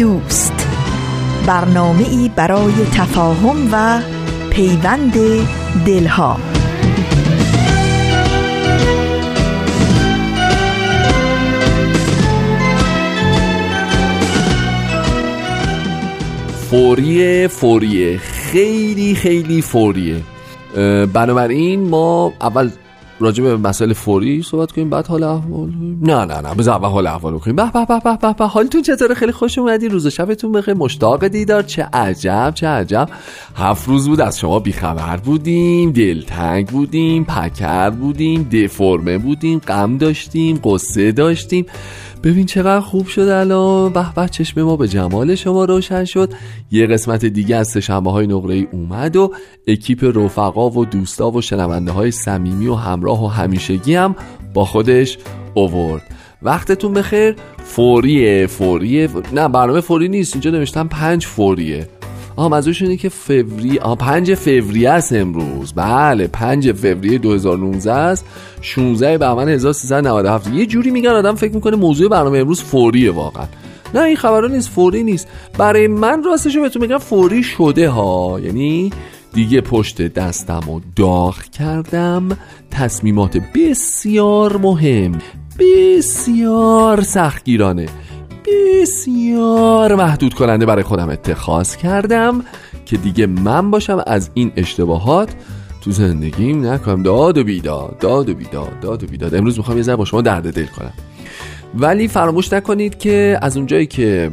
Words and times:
دوست. 0.00 0.68
برنامه 1.46 2.08
ای 2.08 2.30
برای 2.36 2.72
تفاهم 2.72 3.68
و 3.72 4.00
پیوند 4.50 5.12
دلها. 5.86 6.36
فوریه 16.70 17.48
فوریه. 17.48 18.18
خیلی 18.18 19.14
خیلی 19.14 19.62
فوریه. 19.62 20.20
بنابراین 21.12 21.88
ما 21.88 22.32
اول 22.40 22.70
راجع 23.20 23.44
به 23.44 23.56
مسائل 23.56 23.92
فوری 23.92 24.42
صحبت 24.42 24.72
کنیم 24.72 24.90
بعد 24.90 25.06
حال 25.06 25.22
احوال. 25.22 25.70
نه 26.02 26.24
نه 26.24 26.40
نه 26.40 26.54
بذار 26.54 26.74
اول 26.74 26.88
حال 26.88 27.06
احوال 27.06 27.38
کنیم. 27.38 27.56
به 27.56 27.70
به 27.74 27.86
به 27.86 28.18
به 28.22 28.32
به 28.32 28.46
حالتون 28.46 28.82
چطوره؟ 28.82 29.14
خیلی 29.14 29.32
خوش 29.32 29.58
اومدی 29.58 29.88
روز 29.88 30.06
و 30.06 30.10
شبتون 30.10 30.52
بخیر. 30.52 30.74
مشتاق 30.74 31.28
دیدار. 31.28 31.62
چه 31.62 31.88
عجب 31.92 32.52
چه 32.54 32.66
عجب. 32.66 33.08
هفت 33.56 33.88
روز 33.88 34.08
بود 34.08 34.20
از 34.20 34.38
شما 34.38 34.58
بیخبر 34.58 35.16
بودیم 35.16 35.92
دلتنگ 35.92 36.68
بودیم 36.68 37.24
پکر 37.24 37.90
بودیم 37.90 38.42
دفرمه 38.42 39.18
بودیم 39.18 39.58
غم 39.58 39.98
داشتیم 39.98 40.60
قصه 40.64 41.12
داشتیم. 41.12 41.66
ببین 42.22 42.46
چقدر 42.46 42.80
خوب 42.80 43.06
شد 43.06 43.20
الان. 43.20 43.92
به 43.92 44.12
به 44.16 44.28
چشم 44.28 44.62
ما 44.62 44.76
به 44.76 44.88
جمال 44.88 45.34
شما 45.34 45.64
روشن 45.64 46.04
شد. 46.04 46.32
یه 46.70 46.86
قسمت 46.86 47.24
دیگه 47.24 47.56
از 47.56 47.68
سهشنبه 47.68 48.10
های 48.10 48.26
نقره 48.26 48.54
ای 48.54 48.68
اومد 48.72 49.16
و 49.16 49.32
اکیپ 49.66 50.16
رفقا 50.18 50.70
و 50.70 50.84
دوستا 50.84 51.30
و 51.30 51.40
شنونده 51.40 51.92
های 51.92 52.10
صمیمی 52.10 52.66
و 52.66 52.74
همراه 52.74 53.24
و 53.24 53.26
همیشگی 53.26 53.94
هم 53.94 54.16
با 54.54 54.64
خودش 54.64 55.18
اوورد. 55.54 56.02
وقتتون 56.42 56.94
بخیر. 56.94 57.36
فوریه 57.64 58.46
فوریه 58.46 59.08
نه 59.32 59.48
برنامه 59.48 59.80
فوری 59.80 60.08
نیست. 60.08 60.34
اینجا 60.34 60.50
نوشتم 60.50 60.88
پنج 60.88 61.26
فوریه. 61.26 61.99
آها 62.36 62.48
منظورش 62.48 62.82
اینه 62.82 62.96
که 62.96 63.08
فوریه 63.08 63.80
آها 63.80 63.94
5 63.94 64.34
فوریه 64.34 64.90
است 64.90 65.12
امروز. 65.12 65.72
بله 65.72 66.26
5 66.26 66.72
فوریه 66.72 67.18
2019 67.18 67.92
است. 67.92 68.24
16 68.60 69.18
بهمن 69.18 69.48
1397 69.48 70.50
یه 70.50 70.66
جوری 70.66 70.90
میگن 70.90 71.10
آدم 71.10 71.34
فکر 71.34 71.54
می‌کنه 71.54 71.76
موضوع 71.76 72.08
برنامه 72.08 72.38
امروز 72.38 72.62
فوریه 72.62 73.10
واقعا. 73.10 73.46
نه 73.94 74.00
این 74.00 74.16
خبرها 74.16 74.48
نیست 74.48 74.68
فوری 74.68 75.02
نیست. 75.02 75.28
برای 75.58 75.86
من 75.86 76.22
راستش 76.22 76.56
بهتون 76.56 76.82
میگم 76.82 76.98
فوری 76.98 77.42
شده 77.42 77.88
ها. 77.88 78.40
یعنی 78.40 78.90
دیگه 79.32 79.60
پشت 79.60 80.02
دستم 80.02 80.70
و 80.70 80.80
داغ 80.96 81.42
کردم. 81.42 82.28
تصمیمات 82.70 83.36
بسیار 83.54 84.56
مهم 84.56 85.18
بسیار 85.58 87.00
سختگیرانه. 87.00 87.86
بسیار 88.46 89.94
محدود 89.94 90.34
کننده 90.34 90.66
برای 90.66 90.82
خودم 90.82 91.08
اتخاذ 91.08 91.76
کردم 91.76 92.44
که 92.86 92.96
دیگه 92.96 93.26
من 93.26 93.70
باشم 93.70 94.02
از 94.06 94.30
این 94.34 94.52
اشتباهات 94.56 95.34
تو 95.80 95.90
زندگیم 95.90 96.66
نکنم. 96.66 97.02
داد 97.02 97.38
و 97.38 97.44
بیداد 97.44 97.98
داد 97.98 98.28
و 98.28 98.34
بیداد 98.34 98.80
داد 98.80 99.04
و 99.04 99.06
بیداد. 99.06 99.34
امروز 99.34 99.58
می‌خوام 99.58 99.76
یه 99.76 99.82
ذره 99.82 99.96
با 99.96 100.04
شما 100.04 100.22
درد 100.22 100.54
دل 100.54 100.66
کنم. 100.66 100.92
ولی 101.74 102.08
فراموش 102.08 102.52
نکنید 102.52 102.98
که 102.98 103.38
از 103.42 103.56
اونجایی 103.56 103.86
که 103.86 104.30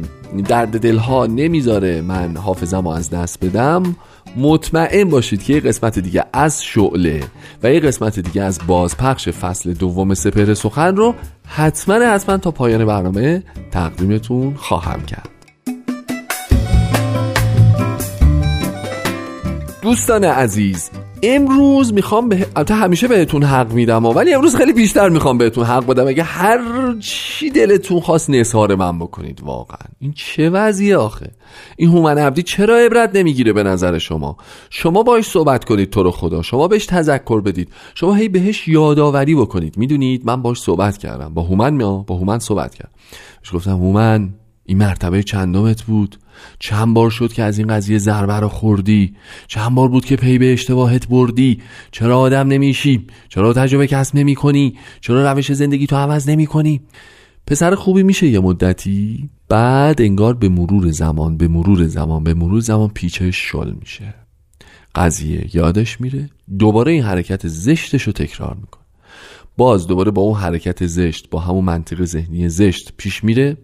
درد 0.48 0.80
دلها 0.80 1.26
نمی‌ذاره 1.26 2.00
من 2.00 2.36
حافظم 2.36 2.84
رو 2.84 2.88
از 2.88 3.10
دست 3.10 3.44
بدم 3.44 3.82
مطمئن 4.38 5.04
باشید 5.04 5.42
که 5.42 5.52
یه 5.54 5.60
قسمت 5.60 5.98
دیگه 5.98 6.24
از 6.32 6.64
شعله 6.64 7.24
و 7.62 7.72
یه 7.72 7.80
قسمت 7.80 8.18
دیگه 8.20 8.42
از 8.42 8.58
بازپخش 8.66 9.28
فصل 9.28 9.72
دوم 9.72 10.14
سپر 10.14 10.54
سخن 10.54 10.96
رو 10.96 11.14
حتما 11.46 11.94
حتما 11.94 12.36
تا 12.36 12.50
پایان 12.50 12.84
برنامه 12.84 13.42
تقدیمتون 13.70 14.54
خواهم 14.54 15.02
کرد. 15.02 15.28
دوستان 19.82 20.24
عزیز 20.24 20.90
امروز 21.22 21.92
می‌خوام 21.92 22.28
به 22.28 22.46
البته 22.56 22.74
همیشه 22.74 23.08
بهتون 23.08 23.42
حق 23.42 23.72
میدم 23.72 24.06
ولی 24.06 24.34
امروز 24.34 24.56
خیلی 24.56 24.72
بیشتر 24.72 25.08
می‌خوام 25.08 25.38
بهتون 25.38 25.64
حق 25.64 25.86
بدم. 25.86 26.08
اگه 26.08 26.22
هر 26.22 26.60
چی 27.00 27.50
دلتون 27.50 28.00
خواست 28.00 28.30
نثار 28.30 28.74
من 28.74 28.98
بکنید 28.98 29.40
واقعا. 29.42 29.88
این 29.98 30.12
چه 30.12 30.50
وضعیه 30.50 30.96
آخه؟ 30.96 31.30
این 31.76 31.88
هومن 31.88 32.18
عبدی 32.18 32.42
چرا 32.42 32.76
عبرت 32.76 33.10
نمی‌گیره 33.14 33.52
به 33.52 33.62
نظر 33.62 33.98
شما؟ 33.98 34.36
شما 34.70 35.02
باش 35.02 35.24
صحبت 35.24 35.64
کنید 35.64 35.90
تو 35.90 36.02
رو 36.02 36.10
خدا. 36.10 36.42
شما 36.42 36.68
بهش 36.68 36.86
تذکر 36.86 37.40
بدید. 37.40 37.68
شما 37.94 38.14
هی 38.14 38.28
بهش 38.28 38.68
یادآوری 38.68 39.34
بکنید. 39.34 39.76
می‌دونید؟ 39.76 40.22
من 40.26 40.42
باش 40.42 40.58
صحبت 40.58 40.98
کردم. 40.98 41.34
با 41.34 41.42
هومن 41.42 41.74
میا 41.74 41.96
با 41.96 42.14
هومن 42.14 42.38
صحبت 42.38 42.74
کردم. 42.74 42.90
گفتم 43.54 43.70
هومن 43.70 44.34
این 44.68 44.78
مرتبه 44.78 45.22
چندمت 45.22 45.82
بود؟ 45.82 46.16
چند 46.58 46.94
بار 46.94 47.10
شد 47.10 47.32
که 47.32 47.42
از 47.42 47.58
این 47.58 47.66
قضیه 47.66 47.98
ضربه 47.98 48.34
رو 48.34 48.48
خوردی؟ 48.48 49.14
چند 49.46 49.74
بار 49.74 49.88
بود 49.88 50.04
که 50.04 50.16
پی 50.16 50.38
به 50.38 50.52
اشتباهت 50.52 51.08
بردی؟ 51.08 51.60
چرا 51.90 52.18
آدم 52.18 52.48
نمیشی؟ 52.48 53.06
چرا 53.28 53.52
تجربه 53.52 53.86
کسب 53.86 54.16
نمی 54.16 54.34
کنی؟ 54.34 54.74
چرا 55.00 55.32
روش 55.32 55.52
زندگی 55.52 55.86
تو 55.86 55.96
عوض 55.96 56.28
نمی 56.28 56.46
کنی؟ 56.46 56.80
پسر 57.46 57.74
خوبی 57.74 58.02
میشه 58.02 58.26
یه 58.26 58.40
مدتی 58.40 59.28
بعد 59.48 60.02
انگار 60.02 60.34
به 60.34 60.48
مرور 60.48 60.90
زمان 60.90 61.36
به 61.36 61.48
مرور 61.48 61.86
زمان 61.86 62.24
به 62.24 62.34
مرور 62.34 62.60
زمان 62.60 62.88
پیچش 62.88 63.36
شل 63.36 63.72
میشه. 63.80 64.14
قضیه 64.94 65.56
یادش 65.56 66.00
میره؟ 66.00 66.30
دوباره 66.58 66.92
این 66.92 67.02
حرکت 67.02 67.48
زشتش 67.48 68.02
رو 68.02 68.12
تکرار 68.12 68.54
می‌کنه. 68.54 68.84
باز 69.56 69.86
دوباره 69.86 70.10
با 70.10 70.22
اون 70.22 70.38
حرکت 70.38 70.86
زشت 70.86 71.30
با 71.30 71.40
همون 71.40 71.64
منطق 71.64 72.04
ذهنی 72.04 72.48
زشت 72.48 72.92
پیش 72.96 73.24
میره. 73.24 73.56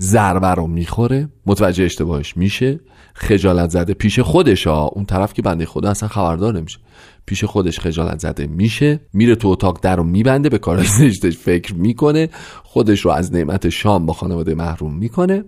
ضربه 0.00 0.48
رو 0.48 0.66
می‌خوره 0.66 1.28
متوجه 1.46 1.84
اشتباهش 1.84 2.36
میشه. 2.36 2.80
خجالت 3.14 3.70
زده 3.70 3.94
پیش 3.94 4.20
خودش 4.20 4.66
ها 4.66 4.84
اون 4.84 5.04
طرف 5.04 5.32
که 5.32 5.42
بنده 5.42 5.66
خدا 5.66 5.90
اصلا 5.90 6.08
خبردار 6.08 6.54
نمیشه. 6.58 6.78
پیش 7.26 7.44
خودش 7.44 7.80
خجالت 7.80 8.18
زده 8.18 8.46
میشه 8.46 9.00
میره 9.12 9.34
تو 9.34 9.48
اتاق 9.48 9.78
در 9.82 9.96
رو 9.96 10.04
میبنده 10.04 10.48
به 10.48 10.58
کار 10.58 10.82
زشتش 10.82 11.36
فکر 11.36 11.74
می‌کنه. 11.74 12.28
خودش 12.62 13.00
رو 13.00 13.10
از 13.10 13.32
نعمت 13.32 13.68
شام 13.68 14.06
با 14.06 14.12
خانواده 14.12 14.54
محروم 14.54 14.94
می‌کنه. 14.94 15.44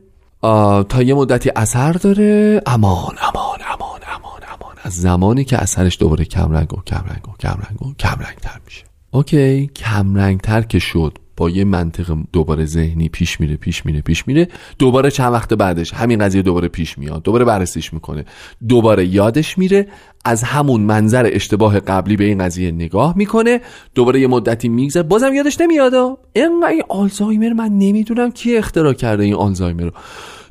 تا 0.88 1.03
یه 1.03 1.15
مدتی 1.15 1.50
اثر 1.56 1.93
داره. 1.93 2.62
امان 2.66 2.94
امان 2.94 3.59
امان 3.72 4.00
امان 4.15 4.41
امان. 4.49 4.75
از 4.83 4.93
زمانی 4.93 5.44
که 5.44 5.59
اثرش 5.59 5.99
دوباره 6.00 6.25
کمرنگ 6.25 6.75
و 6.75 6.83
کمرنگ 6.87 7.28
و 7.28 7.33
کمرنگ 7.41 7.83
و 7.83 7.94
کمرنگ 7.99 8.37
تر 8.43 8.60
میشه. 8.65 8.84
اوکی 9.10 9.66
کمرنگ 9.66 10.41
تر 10.41 10.62
که 10.62 10.78
شد. 10.78 11.19
با 11.37 11.50
یه 11.50 11.65
منطق 11.65 12.17
دوباره 12.33 12.65
ذهنی 12.65 13.09
پیش 13.09 13.41
میره 13.41 13.56
پیش 13.56 13.87
میره 13.87 14.00
پیش 14.00 14.28
میره. 14.28 14.49
دوباره 14.78 15.11
چند 15.11 15.33
وقت 15.33 15.55
بعدش 15.55 15.95
همین 15.95 16.19
قضیه 16.19 16.43
دوباره 16.43 16.69
پیش 16.69 16.99
میاد 16.99 17.22
دوباره 17.22 17.45
بررسیش 17.45 17.93
می‌کنه. 17.93 18.25
دوباره 18.69 19.06
یادش 19.06 19.59
میره 19.59 19.89
از 20.25 20.43
همون 20.43 20.81
منظر 20.81 21.31
اشتباه 21.33 21.81
قبلی 21.81 22.17
به 22.17 22.25
این 22.25 22.39
قضیه 22.39 22.71
نگاه 22.71 23.17
می‌کنه. 23.17 23.61
دوباره 23.95 24.21
یه 24.21 24.27
مدتی 24.27 24.69
میگذره. 24.69 25.03
بازم 25.03 25.34
یادش 25.34 25.61
نمیاد. 25.61 25.95
اینقدر 26.33 26.69
این 26.69 26.83
آلزایمر 26.89 27.53
من 27.53 27.69
نمی‌دونم 27.69 28.31
کی 28.31 28.56
اختراع 28.56 28.93
کرده 28.93 29.25
این 29.25 29.34
آلزایمر 29.34 29.83
رو. 29.83 29.91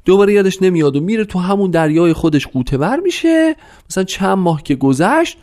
دوباره 0.05 0.33
یادش 0.33 0.61
نمیاد 0.61 0.95
و 0.95 0.99
میره 0.99 1.25
تو 1.25 1.39
همون 1.39 1.71
دریای 1.71 2.13
خودش 2.13 2.47
قوطه 2.47 2.95
میشه. 2.95 3.55
مثلا 3.89 4.03
چند 4.03 4.37
ماه 4.37 4.63
که 4.63 4.75
گذشت 4.75 5.37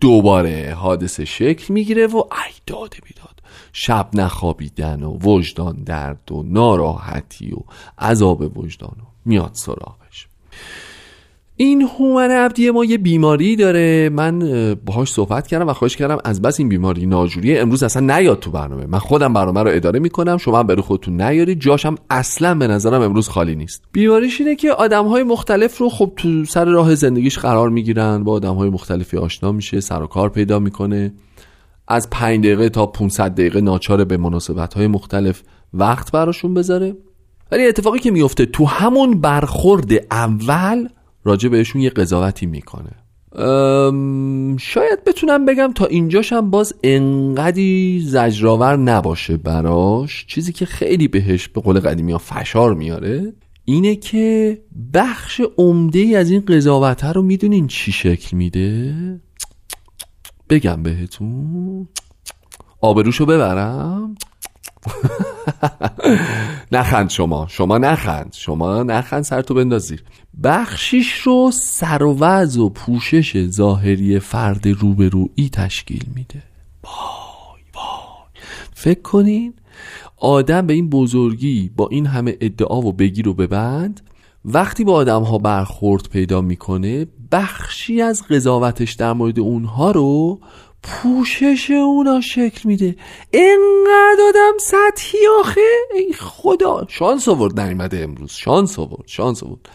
دوباره 0.00 0.74
حادثه 0.78 1.24
شکل 1.24 1.74
می‌گیره 1.74 2.06
و 2.06 2.16
ای 2.16 2.52
داده 2.66 2.96
بیداد 3.06 3.25
شب 3.78 4.08
نخوابیدن 4.14 5.02
و 5.02 5.18
وجدان 5.18 5.76
درد 5.86 6.32
و 6.32 6.42
ناراحتی 6.42 7.52
و 7.52 7.58
عذاب 7.98 8.58
وجدان 8.58 8.96
و 9.00 9.06
میاد 9.24 9.50
سراغش. 9.54 10.28
این 11.56 11.82
هومن 11.82 12.30
عبدی 12.30 12.70
ما 12.70 12.84
یه 12.84 12.98
بیماری 12.98 13.56
داره. 13.56 14.08
من 14.08 14.38
باهاش 14.86 15.12
صحبت 15.12 15.46
کردم 15.46 15.68
و 15.68 15.72
خواهش 15.72 15.96
کردم 15.96 16.18
از 16.24 16.42
بس 16.42 16.60
این 16.60 16.68
بیماری 16.68 17.06
ناجوریه. 17.06 17.60
امروز 17.60 17.82
اصلا 17.82 18.16
نیاد 18.16 18.40
تو 18.40 18.50
برنامه. 18.50 18.86
من 18.86 18.98
خودم 18.98 19.32
برنامه 19.32 19.62
رو 19.62 19.70
اداره 19.72 20.00
می‌کنم. 20.00 20.36
شما 20.36 20.58
هم 20.58 20.66
برو 20.66 20.82
خودتون 20.82 21.22
نیارید. 21.22 21.60
جاشم 21.60 21.94
اصلا 22.10 22.54
به 22.54 22.66
نظرم 22.66 23.02
امروز 23.02 23.28
خالی 23.28 23.54
نیست. 23.54 23.82
بیماریش 23.92 24.40
اینه 24.40 24.56
که 24.56 24.72
آدم 24.72 25.06
های 25.06 25.22
مختلف 25.22 25.78
رو 25.78 25.88
خب 25.88 26.12
تو 26.16 26.44
سر 26.44 26.64
راه 26.64 26.94
زندگیش 26.94 27.38
قرار 27.38 27.70
می‌گیرن. 27.70 28.24
با 28.24 28.32
آدم 28.32 28.54
های 28.54 28.70
مختلفی 28.70 29.16
آشنا 29.16 29.52
میشه 29.52 29.80
سر 29.80 30.02
و 30.02 30.06
کار 30.06 30.28
پیدا 30.28 30.58
می‌کنه. 30.58 31.12
از 31.88 32.10
5 32.10 32.44
دقیقه 32.44 32.68
تا 32.68 32.86
500 32.86 33.30
دقیقه 33.30 33.60
ناچاره 33.60 34.04
به 34.04 34.16
مناسبت 34.16 34.74
های 34.74 34.86
مختلف 34.86 35.42
وقت 35.74 36.12
براشون 36.12 36.54
بذاره. 36.54 36.96
ولی 37.52 37.66
اتفاقی 37.66 37.98
که 37.98 38.10
میفته 38.10 38.46
تو 38.46 38.64
همون 38.64 39.20
برخورد 39.20 39.92
اول 40.10 40.88
راجع 41.24 41.48
بهشون 41.48 41.82
یه 41.82 41.90
قضاوتی 41.90 42.46
می‌کنه. 42.46 42.90
شاید 44.58 45.04
بتونم 45.06 45.44
بگم 45.44 45.72
تا 45.74 45.86
اینجاشم 45.86 46.50
باز 46.50 46.74
انقدی 46.82 48.02
زجرآور 48.06 48.76
نباشه 48.76 49.36
براش. 49.36 50.26
چیزی 50.26 50.52
که 50.52 50.66
خیلی 50.66 51.08
بهش 51.08 51.48
به 51.48 51.60
قول 51.60 51.80
قدیمی 51.80 52.12
ها 52.12 52.18
فشار 52.18 52.74
میاره 52.74 53.32
اینه 53.64 53.96
که 53.96 54.58
بخش 54.94 55.40
عمده 55.58 55.98
ای 55.98 56.16
از 56.16 56.30
این 56.30 56.40
قضاوت 56.48 57.04
رو 57.04 57.22
می‌دونین 57.22 57.66
چی 57.66 57.92
شکل 57.92 58.36
میده؟ 58.36 58.94
بگم 60.48 60.82
بهتون. 60.82 61.88
آبروشو 62.80 63.26
ببرم. 63.26 64.14
نخند 66.72 67.10
شما. 67.10 67.46
شما 67.48 67.78
نخند. 67.78 68.32
شما 68.32 68.82
نخند 68.82 69.24
سر 69.24 69.42
تو 69.42 69.54
بندازیر. 69.54 70.04
بخشیش 70.42 71.14
رو 71.14 71.50
سر 71.62 72.02
و 72.02 72.16
وز 72.20 72.56
و 72.56 72.68
پوشش 72.68 73.46
ظاهری 73.46 74.18
فرد 74.18 74.68
روبرویی 74.68 75.50
تشکیل 75.52 76.04
میده. 76.14 76.42
وای 76.84 77.62
وای. 77.74 78.42
فکر 78.74 79.02
کنین 79.02 79.54
آدم 80.16 80.66
به 80.66 80.74
این 80.74 80.90
بزرگی 80.90 81.70
با 81.76 81.88
این 81.88 82.06
همه 82.06 82.36
ادعا 82.40 82.80
و 82.80 82.92
بگیر 82.92 83.28
و 83.28 83.34
ببند 83.34 84.00
وقتی 84.48 84.84
با 84.84 84.92
آدم 84.92 85.22
ها 85.22 85.38
برخورد 85.38 86.08
پیدا 86.08 86.40
می‌کنه 86.40 87.06
بخشی 87.32 88.02
از 88.02 88.22
قضاوتش 88.30 88.92
در 88.92 89.12
مورد 89.12 89.40
اونها 89.40 89.90
رو 89.90 90.40
پوشش 90.82 91.70
اونا 91.70 92.20
شکل 92.20 92.60
میده. 92.64 92.96
انقدر 93.32 94.22
آدم 94.28 94.52
سطحی 94.60 95.18
آخه؟ 95.40 95.60
ای 95.94 96.12
خدا! 96.12 96.86
شانس 96.88 97.28
آورد 97.28 97.60
نیومده 97.60 98.00
امروز. 98.00 98.30
شانس 98.32 98.78
آورد 98.78 99.06
شانس 99.06 99.42
آورد. 99.42 99.68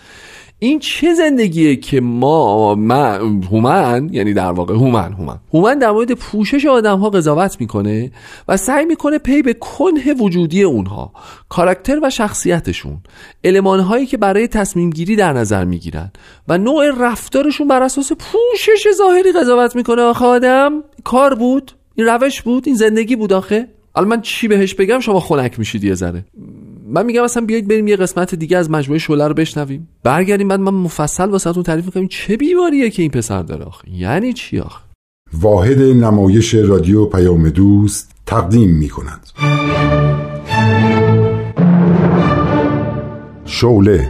این 0.63 0.79
چه 0.79 1.13
زندگیه 1.13 1.75
که 1.75 2.01
ما 2.01 2.75
من 2.75 3.43
هومن 3.43 4.09
یعنی 4.11 4.33
در 4.33 4.51
واقع 4.51 4.73
هومن 4.73 5.13
هومن. 5.13 5.37
هومن 5.53 5.79
در 5.79 5.91
مورد 5.91 6.11
پوشش 6.11 6.65
آدم 6.65 6.99
ها 6.99 7.09
قضاوت 7.09 7.61
می‌کنه 7.61 8.11
و 8.47 8.57
سعی 8.57 8.85
می‌کنه 8.85 9.17
پی 9.17 9.41
به 9.41 9.53
کنه 9.53 10.13
وجودی 10.19 10.63
اونها 10.63 11.13
کاراکتر 11.49 11.99
و 12.03 12.09
شخصیتشون 12.09 12.97
علمان 13.43 13.79
هایی 13.79 14.05
که 14.05 14.17
برای 14.17 14.47
تصمیم 14.47 14.89
گیری 14.89 15.15
در 15.15 15.33
نظر 15.33 15.65
می‌گیرن 15.65 16.11
و 16.47 16.57
نوع 16.57 16.91
رفتارشون 16.97 17.67
بر 17.67 17.83
اساس 17.83 18.11
پوشش 18.11 18.87
ظاهری 18.97 19.31
قضاوت 19.31 19.75
می‌کنه. 19.75 20.01
آخه 20.01 20.25
آدم 20.25 20.83
کار 21.03 21.35
بود 21.35 21.71
این 21.95 22.07
روش 22.07 22.41
بود 22.41 22.63
این 22.67 22.75
زندگی 22.75 23.15
بود 23.15 23.33
آخه. 23.33 23.67
الان 23.95 24.09
من 24.09 24.21
چی 24.21 24.47
بهش 24.47 24.73
بگم؟ 24.73 24.99
شما 24.99 25.19
خنک 25.19 25.59
میشید 25.59 25.83
یه 25.83 25.95
ذره. 25.95 26.25
من 26.93 27.05
میگم 27.05 27.23
اصلا 27.23 27.45
بیایید 27.45 27.67
بریم 27.67 27.87
یه 27.87 27.95
قسمت 27.95 28.35
دیگه 28.35 28.57
از 28.57 28.71
مجموعه 28.71 28.99
شوله 28.99 29.27
رو 29.27 29.33
بشنویم. 29.33 29.87
برگردیم 30.03 30.47
بعد 30.47 30.59
من 30.59 30.73
مفصل 30.73 31.29
واسهتون 31.29 31.63
تعریف 31.63 31.85
می‌کنم. 31.85 32.07
چه 32.07 32.37
بیماریه 32.37 32.89
که 32.89 33.01
این 33.01 33.11
پسر 33.11 33.43
داره 33.43 33.65
آخه؟ 33.65 33.89
یعنی 33.89 34.33
چی 34.33 34.59
آخه؟ 34.59 34.81
واحد 35.33 35.79
نمایش 35.79 36.53
رادیو 36.53 37.05
پیام 37.05 37.49
دوست 37.49 38.11
تقدیم 38.25 38.69
می‌کند. 38.69 39.27
شوله 43.45 44.09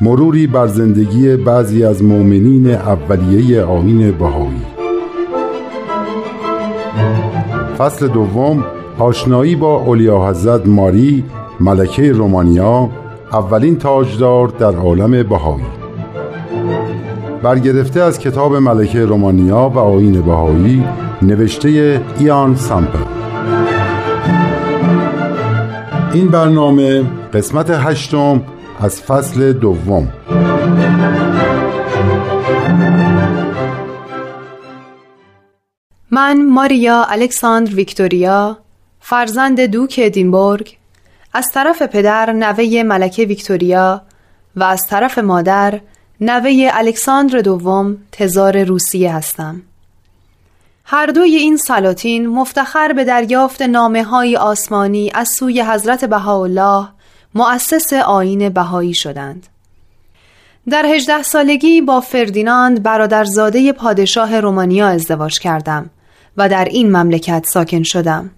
مروری 0.00 0.46
بر 0.46 0.66
زندگی 0.66 1.36
بعضی 1.36 1.84
از 1.84 2.02
مؤمنین 2.02 2.70
اولیه 2.70 3.62
آین 3.62 4.10
بهایی. 4.10 4.62
فصل 7.78 8.08
دوم 8.08 8.64
آشنایی 9.02 9.56
با 9.56 9.76
اولیا 9.76 10.28
حضرت 10.28 10.66
ماری 10.66 11.24
ملکه 11.60 12.12
رومانیا 12.12 12.90
اولین 13.32 13.78
تاجدار 13.78 14.48
در 14.48 14.76
عالم 14.76 15.28
بهایی. 15.28 15.64
برگرفته 17.42 18.00
از 18.00 18.18
کتاب 18.18 18.56
ملکه 18.56 19.04
رومانیا 19.04 19.72
و 19.74 19.78
آین 19.78 20.22
بهایی 20.22 20.84
نوشته 21.22 22.00
ایان 22.18 22.56
سامپل. 22.56 22.98
این 26.12 26.28
برنامه 26.28 27.04
قسمت 27.34 27.70
هشتم 27.70 28.42
از 28.80 29.02
فصل 29.02 29.52
دوم. 29.52 30.08
من 36.10 36.44
ماریا 36.48 37.04
الکساندر 37.08 37.74
ویکتوریا 37.74 38.56
فرزند 39.04 39.60
دوک 39.60 40.00
ادینبورگ 40.02 40.76
از 41.32 41.50
طرف 41.54 41.82
پدر 41.82 42.32
نوه 42.32 42.82
ملکه 42.82 43.24
ویکتوریا 43.24 44.02
و 44.56 44.62
از 44.62 44.86
طرف 44.86 45.18
مادر 45.18 45.80
نوه 46.20 46.70
الکساندر 46.72 47.38
دوم 47.38 47.96
تزار 48.12 48.64
روسیه 48.64 49.14
هستم. 49.14 49.62
هر 50.84 51.06
دوی 51.06 51.36
این 51.36 51.56
سلاطین 51.56 52.26
مفتخر 52.26 52.92
به 52.92 53.04
دریافت 53.04 53.62
نامه 53.62 54.04
های 54.04 54.36
آسمانی 54.36 55.10
از 55.14 55.28
سوی 55.28 55.62
حضرت 55.62 56.04
بهاءالله 56.04 56.88
مؤسس 57.34 57.92
آین 57.92 58.48
بهایی 58.48 58.94
شدند. 58.94 59.46
در 60.70 60.86
هجده 60.86 61.22
سالگی 61.22 61.80
با 61.80 62.00
فردیناند 62.00 62.82
برادرزاده 62.82 63.72
پادشاه 63.72 64.40
رومانیا 64.40 64.88
ازدواج 64.88 65.38
کردم 65.38 65.90
و 66.36 66.48
در 66.48 66.64
این 66.64 66.96
مملکت 66.96 67.46
ساکن 67.46 67.82
شدم. 67.82 68.30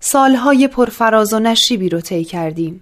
سالهای 0.00 0.68
پرفراز 0.68 1.32
و 1.32 1.38
نشیبی 1.38 1.88
رو 1.88 2.00
طی 2.00 2.24
کردیم. 2.24 2.80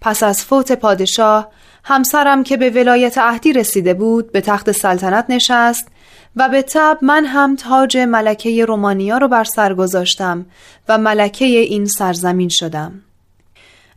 پس 0.00 0.22
از 0.22 0.44
فوت 0.44 0.72
پادشاه 0.72 1.48
همسرم 1.84 2.44
که 2.44 2.56
به 2.56 2.70
ولایت 2.70 3.18
عهدی 3.18 3.52
رسیده 3.52 3.94
بود 3.94 4.32
به 4.32 4.40
تخت 4.40 4.72
سلطنت 4.72 5.24
نشست 5.28 5.88
و 6.36 6.48
به 6.48 6.62
تب 6.62 6.98
من 7.02 7.24
هم 7.24 7.56
تاج 7.56 7.96
ملکه 7.96 8.64
رومانیا 8.64 9.18
رو 9.18 9.28
بر 9.28 9.44
سر 9.44 9.74
گذاشتم 9.74 10.46
و 10.88 10.98
ملکه 10.98 11.44
این 11.44 11.86
سرزمین 11.86 12.48
شدم. 12.48 12.92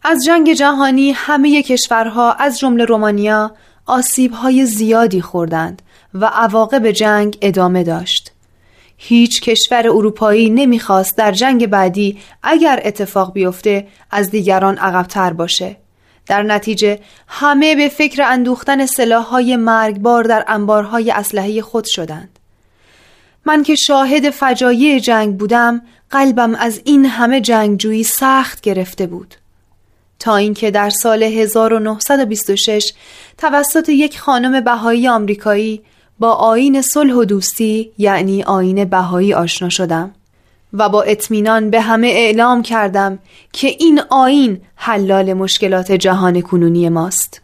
از 0.03 0.25
جنگ 0.25 0.53
جهانی 0.53 1.11
همه 1.11 1.63
کشورها 1.63 2.33
از 2.33 2.59
جمله 2.59 2.85
رومانیا 2.85 3.51
آسیبهای 3.85 4.65
زیادی 4.65 5.21
خوردند 5.21 5.81
و 6.13 6.25
عواقب 6.25 6.91
جنگ 6.91 7.37
ادامه 7.41 7.83
داشت. 7.83 8.34
هیچ 9.07 9.41
کشور 9.41 9.87
اروپایی 9.87 10.49
نمی‌خواست 10.49 11.17
در 11.17 11.31
جنگ 11.31 11.67
بعدی 11.67 12.19
اگر 12.43 12.81
اتفاق 12.83 13.33
بیفته 13.33 13.87
از 14.11 14.31
دیگران 14.31 14.77
عقبتر 14.77 15.33
باشه. 15.33 15.77
در 16.27 16.43
نتیجه 16.43 16.99
همه 17.27 17.75
به 17.75 17.89
فکر 17.89 18.23
اندوختن 18.23 18.85
سلاحهای 18.85 19.55
مرگبار 19.55 20.23
در 20.23 20.45
انبارهای 20.47 21.11
اسلحه 21.11 21.61
خود 21.61 21.85
شدند. 21.85 22.39
من 23.45 23.63
که 23.63 23.75
شاهد 23.75 24.29
فجایع 24.29 24.99
جنگ 24.99 25.37
بودم 25.37 25.81
قلبم 26.09 26.55
از 26.55 26.81
این 26.83 27.05
همه 27.05 27.41
جنگجویی 27.41 28.03
سخت 28.03 28.61
گرفته 28.61 29.07
بود. 29.07 29.35
تا 30.19 30.35
اینکه 30.35 30.71
در 30.71 30.89
سال 30.89 31.23
1926 31.23 32.93
توسط 33.37 33.89
یک 33.89 34.19
خانم 34.19 34.61
بهایی 34.61 35.07
آمریکایی 35.07 35.81
با 36.19 36.31
آین 36.31 36.81
صلح 36.81 37.13
و 37.13 37.25
دوستی 37.25 37.91
یعنی 37.97 38.43
آین 38.43 38.85
بهایی 38.85 39.33
آشنا 39.33 39.69
شدم 39.69 40.11
و 40.73 40.89
با 40.89 41.01
اطمینان 41.01 41.69
به 41.69 41.81
همه 41.81 42.07
اعلام 42.07 42.61
کردم 42.61 43.19
که 43.53 43.67
این 43.67 44.01
آین 44.09 44.61
حلال 44.75 45.33
مشکلات 45.33 45.91
جهان 45.91 46.41
کنونی 46.41 46.89
ماست. 46.89 47.41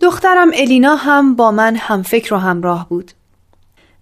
دخترم 0.00 0.50
الینا 0.54 0.96
هم 0.96 1.36
با 1.36 1.50
من 1.50 1.76
هم 1.76 2.02
فکر 2.02 2.34
و 2.34 2.36
همراه 2.36 2.88
بود. 2.88 3.12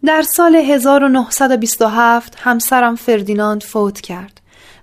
در 0.05 0.23
سال 0.23 0.55
1927 0.57 2.37
همسرم 2.41 2.97
فردیناند 2.97 3.63
فوت 3.63 4.01
کرد 4.01 4.41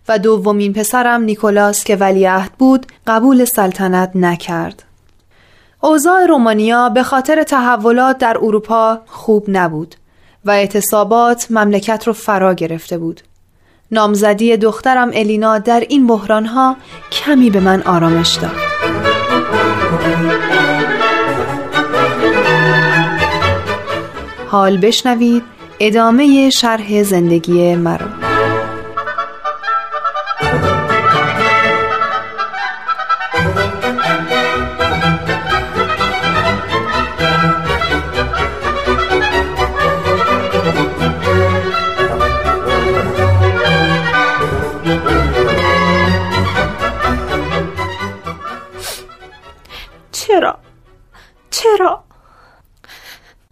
و 0.07 0.19
دومین 0.19 0.73
پسرم 0.73 1.21
نیکولاس 1.21 1.83
که 1.83 1.95
ولیعهد 1.95 2.51
بود 2.51 2.85
قبول 3.07 3.45
سلطنت 3.45 4.11
نکرد. 4.15 4.83
اوضاع 5.83 6.25
رومانیا 6.25 6.89
به 6.89 7.03
خاطر 7.03 7.43
تحولات 7.43 8.17
در 8.17 8.37
اروپا 8.41 8.99
خوب 9.05 9.45
نبود 9.47 9.95
و 10.45 10.51
اعتصابات 10.51 11.47
مملکت 11.49 12.07
رو 12.07 12.13
فرا 12.13 12.53
گرفته 12.53 12.97
بود. 12.97 13.21
نامزدی 13.91 14.57
دخترم 14.57 15.11
الینا 15.13 15.59
در 15.59 15.83
این 15.89 16.07
بحرانها 16.07 16.75
کمی 17.11 17.49
به 17.49 17.59
من 17.59 17.81
آرامش 17.81 18.35
داد. 18.35 18.55
حال 24.47 24.77
بشنوید 24.77 25.43
ادامه 25.79 26.49
شرح 26.49 27.03
زندگی 27.03 27.75
مرا. 27.75 28.20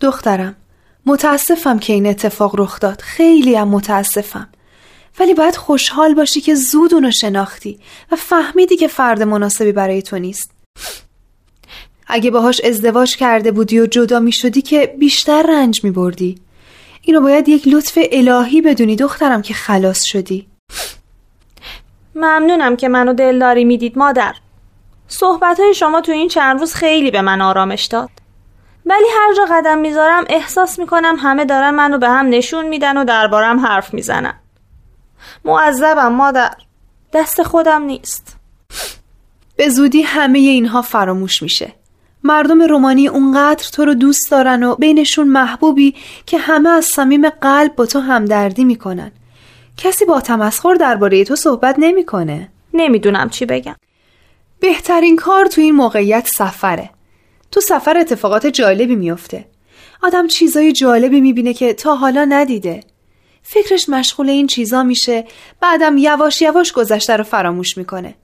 دخترم 0.10 0.56
متاسفم 1.06 1.80
که 1.80 1.94
این 1.94 2.08
اتفاق 2.08 2.60
رخ 2.60 2.80
داد. 2.80 3.02
خیلی 3.02 3.56
هم 3.56 3.68
متاسفم. 3.68 4.50
ولی 5.20 5.34
باید 5.34 5.56
خوشحال 5.56 6.14
باشی 6.14 6.42
که 6.42 6.56
زود 6.56 6.94
اونو 6.94 7.12
شناختی 7.12 7.80
و 8.12 8.16
فهمیدی 8.16 8.78
که 8.78 8.88
فرد 8.88 9.24
مناسبی 9.24 9.72
برای 9.72 10.02
تو 10.02 10.20
نیست. 10.20 10.52
اگه 12.08 12.32
باهاش 12.32 12.62
ازدواج 12.62 13.16
کرده 13.16 13.52
بودی 13.52 13.80
و 13.80 13.86
جدا 13.86 14.20
می 14.20 14.32
شدی 14.32 14.62
که 14.62 14.96
بیشتر 15.00 15.46
رنج 15.50 15.84
می 15.84 15.92
بردی 15.92 16.36
اینو 17.02 17.22
باید 17.22 17.50
یک 17.50 17.68
لطف 17.68 17.98
الهی 18.12 18.62
بدونی 18.62 18.96
دخترم 18.96 19.42
که 19.42 19.54
خلاص 19.54 20.04
شدی. 20.04 20.48
ممنونم 22.16 22.76
که 22.76 22.88
منو 22.88 23.14
دلداری 23.14 23.66
می‌دید 23.66 23.98
مادر. 23.98 24.36
صحبت 25.08 25.60
های 25.60 25.74
شما 25.74 26.02
تو 26.02 26.12
این 26.12 26.28
چند 26.28 26.60
روز 26.60 26.74
خیلی 26.74 27.12
به 27.12 27.22
من 27.22 27.42
آرامش 27.42 27.86
داد. 27.86 28.10
ولی 28.86 29.06
هر 29.18 29.34
جا 29.34 29.46
قدم 29.52 29.78
می‌ذارم 29.78 30.26
احساس 30.30 30.80
می‌کنم 30.80 31.16
همه 31.20 31.46
دارن 31.46 31.70
منو 31.70 31.98
به 31.98 32.10
هم 32.10 32.30
نشون 32.30 32.68
میدن 32.68 32.98
و 32.98 33.06
دربارم 33.06 33.60
حرف 33.60 33.94
می‌زنن. 33.94 34.34
معذبم 35.46 36.14
مادر. 36.14 36.52
دست 37.14 37.44
خودم 37.44 37.82
نیست. 37.82 38.38
به 39.56 39.70
زودی 39.70 40.02
همه 40.02 40.40
اینها 40.40 40.82
فراموش 40.82 41.44
میشه. 41.44 41.74
مردم 42.24 42.62
رومانی 42.62 43.08
اونقدر 43.08 43.70
تو 43.74 43.86
رو 43.86 43.94
دوست 43.94 44.32
دارن 44.32 44.64
و 44.64 44.76
بینشون 44.76 45.28
محبوبی 45.28 45.96
که 46.26 46.38
همه 46.38 46.70
از 46.70 46.86
صمیم 46.86 47.30
قلب 47.30 47.76
با 47.76 47.86
تو 47.86 48.00
همدردی 48.00 48.64
می‌کنن. 48.64 49.12
کسی 49.78 50.06
با 50.06 50.22
تمسخر 50.22 50.74
درباره 50.74 51.24
تو 51.24 51.36
صحبت 51.36 51.76
نمی‌کنه. 51.78 52.50
نمی‌دونم 52.74 53.30
چی 53.30 53.46
بگم. 53.46 53.76
بهترین 54.60 55.16
کار 55.16 55.46
تو 55.46 55.62
این 55.62 55.76
موقعیت 55.76 56.28
سفره. 56.28 56.90
تو 57.52 57.62
سفر 57.62 57.98
اتفاقات 57.98 58.48
جالبی 58.48 58.96
میفته 58.96 59.46
آدم 60.04 60.28
چیزای 60.28 60.72
جالبی 60.72 61.22
می‌بینه 61.22 61.54
که 61.54 61.74
تا 61.74 61.96
حالا 61.96 62.26
ندیده. 62.26 62.84
فکرش 63.44 63.90
مشغول 63.90 64.30
این 64.30 64.48
چیزا 64.48 64.84
میشه 64.84 65.26
بعدم 65.62 65.98
یواش 65.98 66.42
یواش 66.42 66.72
گذشته 66.72 67.18
رو 67.18 67.24
فراموش 67.24 67.78
می‌کنه. 67.78 68.16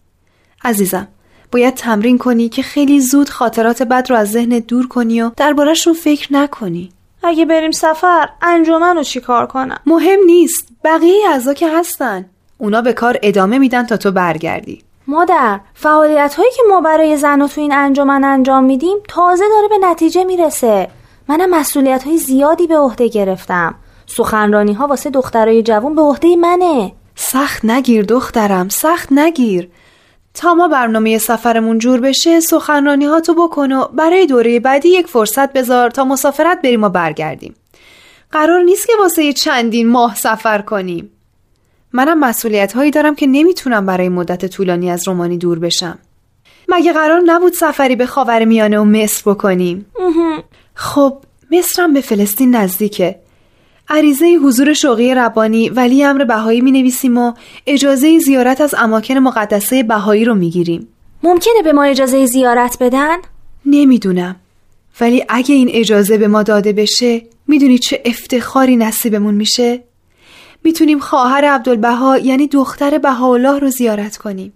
عزیزم 0.63 1.07
باید 1.51 1.73
تمرین 1.73 2.17
کنی 2.17 2.49
که 2.49 2.61
خیلی 2.61 2.99
زود 2.99 3.29
خاطرات 3.29 3.83
بد 3.83 4.09
رو 4.09 4.15
از 4.15 4.31
ذهن 4.31 4.59
دور 4.59 4.87
کنی 4.87 5.21
و 5.21 5.31
دربارهشون 5.37 5.93
فکر 5.93 6.33
نکنی. 6.33 6.89
اگه 7.23 7.45
بریم 7.45 7.71
سفر 7.71 8.29
انجمن 8.41 8.95
رو 8.95 9.03
چی 9.03 9.19
کار 9.19 9.47
کنم؟ 9.47 9.79
مهم 9.85 10.19
نیست. 10.25 10.67
بقیه 10.83 11.29
اعضا 11.29 11.53
که 11.53 11.77
هستن. 11.77 12.25
اونا 12.57 12.81
به 12.81 12.93
کار 12.93 13.19
ادامه 13.23 13.57
میدن 13.57 13.85
تا 13.85 13.97
تو 13.97 14.11
برگردی. 14.11 14.81
مادر 15.07 15.59
فعالیت 15.73 16.35
هایی 16.35 16.51
که 16.55 16.61
ما 16.69 16.81
برای 16.81 17.17
زن 17.17 17.47
تو 17.47 17.61
این 17.61 17.73
انجمن 17.73 18.23
انجام 18.23 18.63
میدیم 18.63 18.97
تازه 19.07 19.43
داره 19.49 19.67
به 19.67 19.87
نتیجه 19.87 20.23
می‌رسه. 20.23 20.89
منم 21.27 21.49
مسئولیت 21.49 22.03
های 22.03 22.17
زیادی 22.17 22.67
به 22.67 22.77
عهده 22.77 23.07
گرفتم. 23.07 23.75
سخنرانی 24.05 24.73
ها 24.73 24.87
واسه 24.87 25.09
دخترای 25.09 25.63
جوون 25.63 25.95
به 25.95 26.01
عهده 26.01 26.35
منه. 26.35 26.91
سخت 27.15 27.65
نگیر 27.65 28.05
دخترم 28.05 28.69
سخت 28.69 29.11
نگیر. 29.11 29.69
تا 30.33 30.53
ما 30.53 30.67
برنامه 30.67 31.17
سفرمون 31.17 31.77
جور 31.77 31.99
بشه 31.99 32.39
سخنرانی 32.39 33.05
ها 33.05 33.19
تو 33.19 33.33
بکن 33.33 33.71
و 33.71 33.87
برای 33.87 34.25
دوره 34.25 34.59
بعدی 34.59 34.89
یک 34.89 35.07
فرصت 35.07 35.53
بذار 35.53 35.89
تا 35.89 36.03
مسافرت 36.03 36.61
بریم 36.61 36.83
و 36.83 36.89
برگردیم. 36.89 37.55
قرار 38.31 38.63
نیست 38.63 38.87
که 38.87 38.93
واسه 38.99 39.33
چندین 39.33 39.89
ماه 39.89 40.15
سفر 40.15 40.61
کنیم. 40.61 41.11
منم 41.95 42.19
مسئولیت 42.19 42.73
هایی 42.73 42.91
دارم 42.91 43.15
که 43.15 43.27
نمی‌تونم 43.27 43.85
برای 43.85 44.09
مدت 44.09 44.45
طولانی 44.45 44.91
از 44.91 45.07
رومانی 45.07 45.37
دور 45.37 45.59
بشم 45.59 45.97
مگه 46.67 46.93
قرار 46.93 47.21
نبود 47.25 47.53
سفری 47.53 47.95
به 47.95 48.05
خاور 48.05 48.45
میانه 48.45 48.79
و 48.79 48.83
مصر 48.83 49.31
بکنیم 49.31 49.85
خب 50.73 51.17
مصرم 51.51 51.93
به 51.93 52.01
فلسطین 52.01 52.55
نزدیکه 52.55 53.15
عریضه 53.89 54.25
حضور 54.43 54.73
شوقی 54.73 55.15
ربانی 55.15 55.69
ولی 55.69 56.03
امر 56.03 56.23
بهایی 56.23 56.61
می 56.61 56.71
نویسیم 56.71 57.17
و 57.17 57.33
اجازه 57.67 58.19
زیارت 58.19 58.61
از 58.61 58.75
اماکن 58.77 59.17
مقدسه 59.17 59.83
بهایی 59.83 60.25
رو 60.25 60.35
می 60.35 60.49
گیریم. 60.49 60.87
ممکنه 61.23 61.61
به 61.63 61.73
ما 61.73 61.83
اجازه 61.83 62.25
زیارت 62.25 62.77
بدن؟ 62.79 63.17
نمی‌دونم. 63.65 64.35
ولی 65.01 65.25
اگه 65.29 65.55
این 65.55 65.69
اجازه 65.71 66.17
به 66.17 66.27
ما 66.27 66.43
داده 66.43 66.73
بشه 66.73 67.21
می‌دونی 67.47 67.77
چه 67.77 68.01
افتخاری 68.05 68.75
نصیبمون 68.75 69.33
میشه؟ 69.33 69.83
می‌تونیم 70.65 70.99
خواهر 70.99 71.45
عبدالبها 71.45 72.17
یعنی 72.17 72.47
دختر 72.47 72.97
بهاءالله 72.97 73.59
رو 73.59 73.69
زیارت 73.69 74.17
کنیم. 74.17 74.53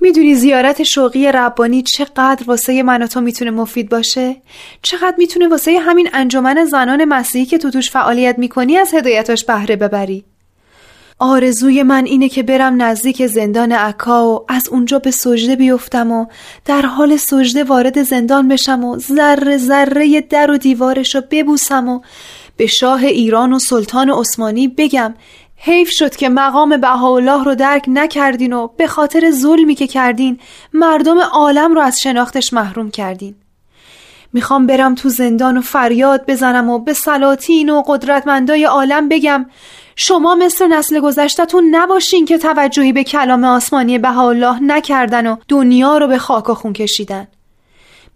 می‌دونی 0.00 0.34
زیارت 0.34 0.82
شوقی 0.82 1.32
ربانی 1.32 1.82
چقدر 1.82 2.44
واسه 2.46 2.82
من 2.82 3.02
و 3.02 3.06
تو 3.06 3.20
می‌تونه 3.20 3.50
مفید 3.50 3.88
باشه؟ 3.88 4.36
چقدر 4.82 5.14
می‌تونه 5.18 5.48
واسه 5.48 5.78
همین 5.78 6.08
انجمن 6.12 6.64
زنان 6.64 7.04
مسیحی 7.04 7.46
که 7.46 7.58
تو 7.58 7.70
توش 7.70 7.90
فعالیت 7.90 8.38
می‌کنی 8.38 8.76
از 8.76 8.94
هدایتاش 8.94 9.44
بهره 9.44 9.76
ببری؟ 9.76 10.24
آرزوی 11.22 11.82
من 11.82 12.04
اینه 12.04 12.28
که 12.28 12.42
برم 12.42 12.82
نزدیک 12.82 13.26
زندان 13.26 13.72
عکا 13.72 14.28
و 14.28 14.44
از 14.48 14.68
اونجا 14.68 14.98
به 14.98 15.10
سجده 15.10 15.56
بیفتم 15.56 16.12
و 16.12 16.26
در 16.64 16.82
حال 16.82 17.16
سجده 17.16 17.64
وارد 17.64 18.02
زندان 18.02 18.48
بشم 18.48 18.84
و 18.84 18.98
ذره 18.98 19.56
ذره 19.58 20.20
در 20.20 20.50
و 20.50 20.56
دیوارش 20.56 21.14
رو 21.14 21.22
ببوسم 21.30 21.88
و 21.88 22.00
به 22.60 22.66
شاه 22.66 23.04
ایران 23.04 23.52
و 23.52 23.58
سلطان 23.58 24.10
عثمانی 24.10 24.68
بگم 24.68 25.14
حیف 25.56 25.88
شد 25.92 26.16
که 26.16 26.28
مقام 26.28 26.76
بهاءالله 26.76 27.44
رو 27.44 27.54
درک 27.54 27.84
نکردین 27.88 28.52
و 28.52 28.68
به 28.76 28.86
خاطر 28.86 29.30
ظلمی 29.30 29.74
که 29.74 29.86
کردین 29.86 30.38
مردم 30.72 31.18
عالم 31.18 31.74
رو 31.74 31.80
از 31.80 32.00
شناختش 32.00 32.52
محروم 32.52 32.90
کردین. 32.90 33.34
می‌خوام 34.32 34.66
برم 34.66 34.94
تو 34.94 35.08
زندان 35.08 35.56
و 35.56 35.60
فریاد 35.60 36.24
بزنم 36.26 36.70
و 36.70 36.78
به 36.78 36.92
سلاطین 36.92 37.70
و 37.70 37.82
قدرتمندای 37.86 38.64
عالم 38.64 39.08
بگم 39.08 39.46
شما 39.96 40.34
مثل 40.34 40.66
نسل 40.66 41.00
گذشتتون 41.00 41.74
نباشین 41.74 42.24
که 42.24 42.38
توجهی 42.38 42.92
به 42.92 43.04
کلام 43.04 43.44
آسمانی 43.44 43.98
بهاءالله 43.98 44.62
نکردن 44.62 45.26
و 45.26 45.36
دنیا 45.48 45.98
رو 45.98 46.06
به 46.06 46.18
خاک 46.18 46.50
و 46.50 46.54
خون 46.54 46.72
کشیدن. 46.72 47.28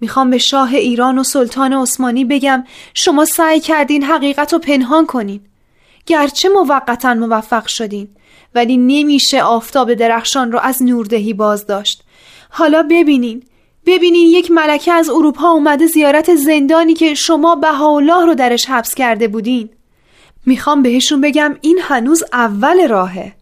می‌خوام 0.04 0.30
به 0.30 0.38
شاه 0.38 0.74
ایران 0.74 1.18
و 1.18 1.22
سلطان 1.22 1.72
عثمانی 1.72 2.24
بگم 2.24 2.64
شما 2.94 3.24
سعی 3.24 3.60
کردین 3.60 4.04
حقیقت 4.04 4.52
رو 4.52 4.58
پنهان 4.58 5.06
کنین. 5.06 5.40
گرچه 6.06 6.48
موقتا 6.48 7.14
موفق 7.14 7.66
شدین 7.66 8.08
ولی 8.54 8.76
نمیشه 8.76 9.42
آفتاب 9.42 9.94
درخشان 9.94 10.52
رو 10.52 10.58
از 10.58 10.82
نوردهی 10.82 11.32
باز 11.32 11.66
داشت 11.66 12.02
حالا 12.50 12.86
ببینین 12.90 13.42
ببینین 13.86 14.28
یک 14.28 14.50
ملکه 14.50 14.92
از 14.92 15.10
اروپا 15.10 15.48
اومده 15.48 15.86
زیارت 15.86 16.34
زندانی 16.34 16.94
که 16.94 17.14
شما 17.14 17.54
بهاءالله 17.54 18.26
رو 18.26 18.34
درش 18.34 18.66
حبس 18.66 18.94
کرده 18.94 19.28
بودین. 19.28 19.68
می‌خوام 20.46 20.82
بهشون 20.82 21.20
بگم 21.20 21.56
این 21.60 21.78
هنوز 21.82 22.24
اول 22.32 22.88
راهه. 22.88 23.32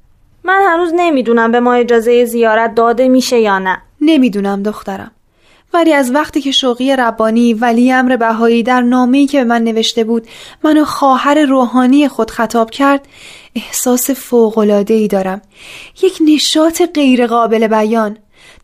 من 0.45 0.63
هنوز 0.69 0.93
نمی‌دونم 0.97 1.53
به 1.53 1.61
ما 1.61 1.73
اجازه 1.73 2.25
زیارت 2.25 2.75
داده 2.75 3.09
میشه 3.09 3.39
یا 3.39 3.59
نه. 3.59 3.83
نمی‌دونم 4.01 4.63
دخترم. 4.63 5.11
ولی 5.75 5.93
از 5.93 6.11
وقتی 6.11 6.41
که 6.41 6.51
شوقی 6.51 6.97
ربانی 6.97 7.55
ولی 7.55 7.93
امر 7.93 8.17
بهایی 8.17 8.63
در 8.63 8.81
نامه‌ای 8.81 9.27
که 9.27 9.39
به 9.39 9.45
من 9.45 9.65
نوشته 9.65 10.05
بود 10.05 10.27
منو 10.65 10.85
خواهر 10.85 11.45
روحانی 11.45 12.09
خود 12.09 12.31
خطاب 12.31 12.71
کرد 12.71 13.09
احساس 13.55 14.11
ای 14.89 15.09
دارم. 15.09 15.43
یک 16.03 16.19
نشاط 16.27 16.83
غیرقابل 16.95 17.67
بیان. 17.67 18.19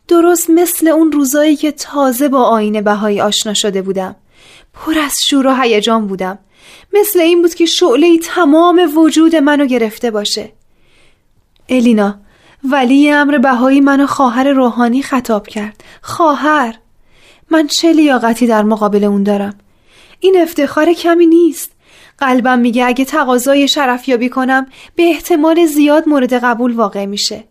درست 0.09 0.51
مثل 0.51 0.89
اون 0.89 1.13
روزایی 1.13 1.57
که 1.57 1.73
تازه 1.73 2.29
با 2.29 2.43
آین 2.43 2.81
بهایی 2.81 3.21
آشنا 3.21 3.55
شده 3.55 3.83
بودم. 3.83 4.17
پر 4.75 4.99
از 4.99 5.21
شور 5.27 5.47
و 5.47 5.55
هیجان 5.55 6.07
بودم. 6.07 6.39
مثل 6.93 7.21
این 7.21 7.43
بود 7.43 7.55
که 7.55 7.67
شعله 7.67 8.19
تمام 8.19 8.91
وجود 8.97 9.37
منو 9.37 9.67
گرفته 9.67 10.11
باشه. 10.11 10.53
الینا 11.69 12.15
ولی 12.65 13.11
امر 13.11 13.39
بهایی 13.39 13.81
منو 13.81 14.07
خواهر 14.07 14.49
روحانی 14.49 15.03
خطاب 15.03 15.47
کرد. 15.47 15.85
خواهر! 16.03 16.75
من 17.51 17.67
چه 17.67 17.93
لیاقتی 17.93 18.47
در 18.47 18.63
مقابل 18.63 19.05
اون 19.05 19.23
دارم؟ 19.23 19.59
این 20.21 20.41
افتخار 20.43 20.93
کمی 20.93 21.27
نیست. 21.27 21.73
قلبم 22.19 22.59
میگه 22.59 22.85
اگه 22.85 23.05
تقاضای 23.05 23.69
شرفیابی 23.69 24.29
کنم 24.29 24.67
به 24.97 25.03
احتمال 25.03 25.67
زیاد 25.67 26.09
مورد 26.09 26.35
قبول 26.35 26.73
واقع 26.73 27.07
میشه. 27.07 27.45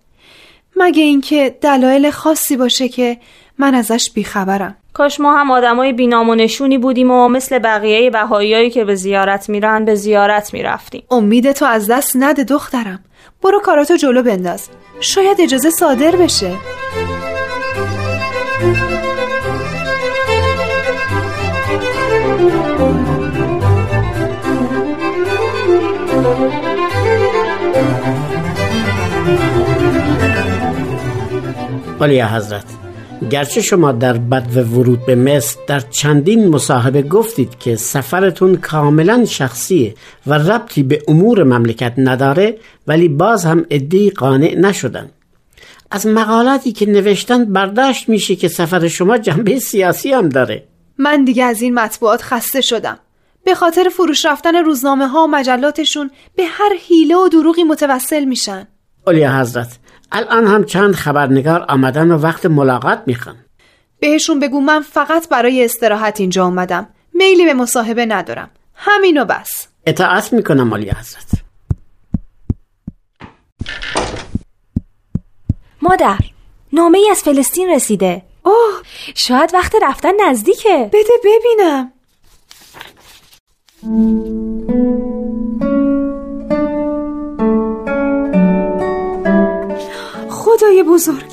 مگه 0.75 1.03
اینکه 1.03 1.55
دلایل 1.61 2.09
خاصی 2.09 2.57
باشه 2.57 2.89
که 2.89 3.17
من 3.57 3.75
ازش 3.75 4.11
بیخبرم. 4.13 4.75
کاش 4.93 5.19
ما 5.19 5.37
هم 5.37 5.51
آدمای 5.51 5.93
بینام 5.93 6.29
و 6.29 6.35
نشونی 6.35 6.77
بودیم 6.77 7.11
و 7.11 7.27
مثل 7.27 7.59
بقیه 7.59 8.09
بهاییایی 8.09 8.69
که 8.69 8.85
به 8.85 8.95
زیارت 8.95 9.49
میرن 9.49 9.85
به 9.85 9.95
زیارت 9.95 10.53
می‌رفتیم. 10.53 11.03
امید 11.11 11.51
تو 11.51 11.65
از 11.65 11.87
دست 11.91 12.11
نده 12.15 12.43
دخترم. 12.43 13.03
برو 13.43 13.59
کاراتو 13.59 13.97
جلو 13.97 14.23
بنداز. 14.23 14.69
شاید 14.99 15.41
اجازه 15.41 15.69
صادر 15.69 16.15
بشه. 16.15 16.55
ولی 31.99 32.21
حضرت 32.21 32.65
گرچه 33.31 33.61
شما 33.61 33.91
در 33.91 34.17
بد 34.17 34.57
و 34.57 34.59
ورود 34.59 35.05
به 35.05 35.15
مصر 35.15 35.59
در 35.67 35.79
چندین 35.79 36.47
مصاحبه 36.47 37.01
گفتید 37.01 37.59
که 37.59 37.75
سفرتون 37.75 38.55
کاملا 38.55 39.25
شخصیه 39.25 39.95
و 40.27 40.33
ربطی 40.33 40.83
به 40.83 41.01
امور 41.07 41.43
مملکت 41.43 41.93
نداره 41.97 42.57
ولی 42.87 43.07
باز 43.07 43.45
هم 43.45 43.65
ادی 43.69 44.09
قانع 44.09 44.55
نشدن. 44.55 45.09
از 45.91 46.07
مقالاتی 46.07 46.71
که 46.71 46.85
نوشتن 46.85 47.45
برداشت 47.45 48.09
میشه 48.09 48.35
که 48.35 48.47
سفر 48.47 48.87
شما 48.87 49.17
جنبه 49.17 49.59
سیاسی 49.59 50.13
هم 50.13 50.29
داره. 50.29 50.63
من 50.97 51.23
دیگه 51.23 51.43
از 51.43 51.61
این 51.61 51.73
مطبوعات 51.73 52.21
خسته 52.21 52.61
شدم. 52.61 52.99
به 53.47 53.55
خاطر 53.55 53.89
فروش 53.89 54.25
رفتن 54.25 54.55
روزنامه 54.55 55.07
ها 55.07 55.23
و 55.23 55.27
مجلاتشون 55.27 56.11
به 56.35 56.45
هر 56.45 56.69
حیله 56.87 57.15
و 57.15 57.27
دروغی 57.27 57.63
متوسل 57.63 58.23
میشن. 58.23 58.67
اولیا 59.07 59.39
حضرت 59.39 59.77
الان 60.11 60.47
هم 60.47 60.63
چند 60.63 60.95
خبرنگار 60.95 61.65
آمدن 61.69 62.11
و 62.11 62.17
وقت 62.17 62.45
ملاقات 62.45 63.03
می‌خوان. 63.05 63.35
بهشون 63.99 64.39
بگو 64.39 64.61
من 64.61 64.81
فقط 64.81 65.29
برای 65.29 65.65
استراحت 65.65 66.19
اینجا 66.19 66.45
اومدم 66.45 66.87
میلی 67.13 67.45
به 67.45 67.53
مصاحبه 67.53 68.05
ندارم. 68.05 68.49
همینو 68.75 69.25
بس. 69.25 69.67
اطاعت 69.85 70.33
می‌کنم 70.33 70.67
مالی 70.67 70.89
حضرت. 70.89 71.29
مادر 75.81 76.19
نامه 76.73 76.97
ای 76.97 77.09
از 77.11 77.23
فلسطین 77.23 77.69
رسیده. 77.69 78.21
اوه! 78.43 78.81
شاید 79.15 79.53
وقت 79.53 79.73
رفتن 79.81 80.29
نزدیکه. 80.29 80.89
بده 80.93 81.13
ببینم. 81.23 81.91
خدای 90.29 90.83
بزرگ 90.83 91.25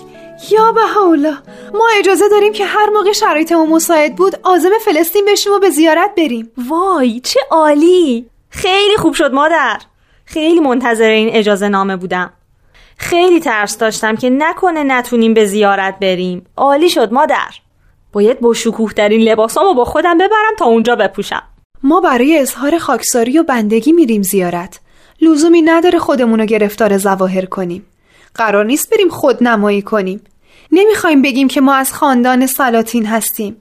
یا 0.51 0.73
بهاءالله 0.73 1.37
ما 1.75 1.89
اجازه 1.99 2.29
داریم 2.29 2.53
که 2.53 2.65
هر 2.65 2.91
موقع 2.91 3.13
شرایطمون 3.13 3.69
مساعد 3.69 4.17
بود 4.17 4.41
آزم 4.43 4.71
فلسطین 4.85 5.25
بشیم 5.29 5.53
و 5.53 5.59
به 5.59 5.71
زیارت 5.71 6.11
بریم. 6.17 6.51
وای 6.69 7.21
چه 7.21 7.41
عالی! 7.51 8.27
خیلی 8.49 8.97
خوب 8.97 9.15
شد 9.15 9.33
مادر. 9.33 9.81
خیلی 10.25 10.61
منتظر 10.61 11.09
این 11.09 11.29
اجازه 11.33 11.69
نامه 11.69 11.97
بودم. 11.97 12.33
خیلی 12.97 13.41
ترس 13.41 13.79
داشتم 13.79 14.17
که 14.17 14.31
نکنه 14.31 14.85
نتونیم 14.85 15.35
به 15.35 15.45
زیارت 15.45 15.99
بریم. 15.99 16.47
عالی 16.57 16.91
شد 16.91 17.13
مادر. 17.13 17.51
باید 18.13 18.41
با 18.41 18.55
شکوه 18.55 18.93
ترین 18.93 19.21
لباسامو 19.21 19.75
با 19.75 19.85
خودم 19.85 20.19
ببرم 20.19 20.57
تا 20.59 20.65
اونجا 20.65 20.97
بپوشم. 20.97 21.43
ما 21.87 22.01
برای 22.01 22.39
اظهار 22.39 22.79
خاکساری 22.79 23.39
و 23.39 23.43
بندگی 23.43 23.93
میریم 23.93 24.23
زیارت. 24.23 24.81
لزومی 25.21 25.63
نداره 25.63 25.99
خودمونو 25.99 26.45
گرفتار 26.47 26.99
زواهر 26.99 27.45
کنیم. 27.45 27.87
قرار 28.35 28.65
نیست 28.65 28.91
بریم 28.91 29.09
خود 29.09 29.45
نمایی 29.45 29.83
کنیم. 29.83 30.21
نمی‌خوایم 30.73 31.23
بگیم 31.23 31.49
که 31.49 31.61
ما 31.61 31.75
از 31.75 31.93
خاندان 31.93 32.47
سلاطین 32.47 33.07
هستیم. 33.07 33.57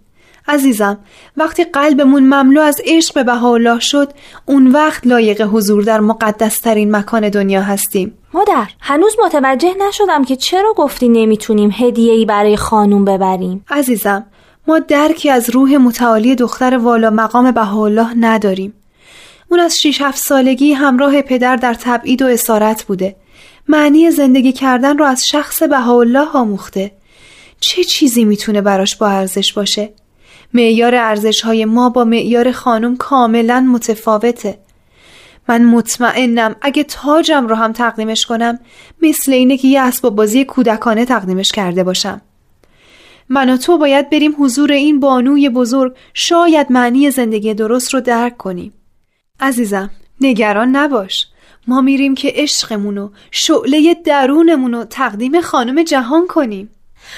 عزیزم 0.48 1.00
وقتی 1.38 1.64
قلبمون 1.64 2.24
مملو 2.24 2.62
از 2.62 2.82
عشق 2.86 3.16
به 3.16 3.24
بهاءالله 3.24 3.80
شد 3.80 4.14
اون 4.46 4.68
وقت 4.68 5.08
لایق 5.08 5.42
حضور 5.42 5.84
در 5.84 6.00
مقدسترین 6.00 6.96
مکان 6.96 7.30
دنیا 7.30 7.62
هستیم. 7.62 8.18
مادر 8.34 8.68
هنوز 8.80 9.16
متوجه 9.26 9.74
نشدم 9.88 10.26
که 10.26 10.36
چرا 10.36 10.74
گفتی 10.78 11.10
نمی‌تونیم 11.10 11.70
هدیه‌ای 11.74 12.26
برای 12.26 12.58
خانوم 12.58 13.06
ببریم. 13.06 13.66
عزیزم 13.70 14.26
ما 14.68 14.80
درکی 14.80 15.30
از 15.30 15.50
روح 15.50 15.78
متعالی 15.78 16.36
دختر 16.36 16.78
والا 16.78 17.10
مقام 17.10 17.52
بهاءالله 17.52 18.14
نداریم. 18.18 18.74
اون 19.50 19.60
از 19.60 19.78
6 19.78 20.02
7 20.02 20.18
سالگی 20.18 20.74
همراه 20.74 21.22
پدر 21.22 21.56
در 21.56 21.74
تبعید 21.74 22.22
و 22.22 22.26
اسارت 22.26 22.84
بوده. 22.84 23.16
معنی 23.68 24.12
زندگی 24.12 24.52
کردن 24.52 24.98
رو 24.98 25.06
از 25.06 25.26
شخص 25.28 25.64
بهاءالله 25.64 26.28
آموخته. 26.34 26.92
چه 27.60 27.84
چیزی 27.84 28.26
می‌تونه 28.26 28.62
براش 28.62 28.96
با 28.96 29.08
ارزش 29.08 29.54
باشه؟ 29.54 29.94
معیار 30.54 30.96
ارزش 30.96 31.42
های 31.42 31.66
ما 31.66 31.90
با 31.90 32.04
معیار 32.04 32.52
خانم 32.52 32.98
کاملا 32.98 33.60
متفاوته. 33.60 34.60
من 35.50 35.66
مطمئنم 35.66 36.56
اگه 36.62 36.84
تاجم 36.84 37.48
رو 37.48 37.56
هم 37.56 37.72
تقدیمش 37.72 38.26
کنم 38.26 38.60
مثل 39.02 39.32
اینه 39.32 39.58
که 39.58 39.68
یه 39.68 39.82
اسباب 39.82 40.16
بازی 40.16 40.46
کودکانه 40.46 41.06
تقدیمش 41.06 41.52
کرده 41.52 41.84
باشم. 41.84 42.22
من 43.30 43.50
و 43.50 43.58
تو 43.58 43.78
باید 43.78 44.10
بریم 44.10 44.36
حضور 44.40 44.72
این 44.72 45.00
بانوی 45.00 45.50
بزرگ 45.50 45.96
شاید 46.14 46.72
معنی 46.72 47.12
زندگی 47.12 47.54
درست 47.54 47.94
رو 47.94 48.02
درک 48.02 48.38
کنیم. 48.38 48.74
عزیزم 49.40 49.90
نگران 50.22 50.76
نباش. 50.76 51.28
ما 51.68 51.82
میریم 51.82 52.16
که 52.16 52.34
عشقمونو 52.36 53.10
شعله 53.32 53.96
درونمونو 54.06 54.86
تقدیم 54.86 55.42
خانم 55.42 55.84
جهان 55.84 56.28
کنیم. 56.28 56.70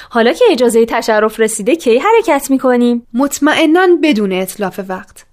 حالا 0.09 0.33
که 0.33 0.45
اجازه 0.51 0.85
تشرف 0.85 1.39
رسیده 1.39 1.75
کی 1.75 1.97
حرکت 1.97 2.51
می‌کنیم؟ 2.51 3.07
مطمئنا 3.13 3.87
بدون 4.03 4.31
اطلاف 4.31 4.79
وقت. 4.87 5.25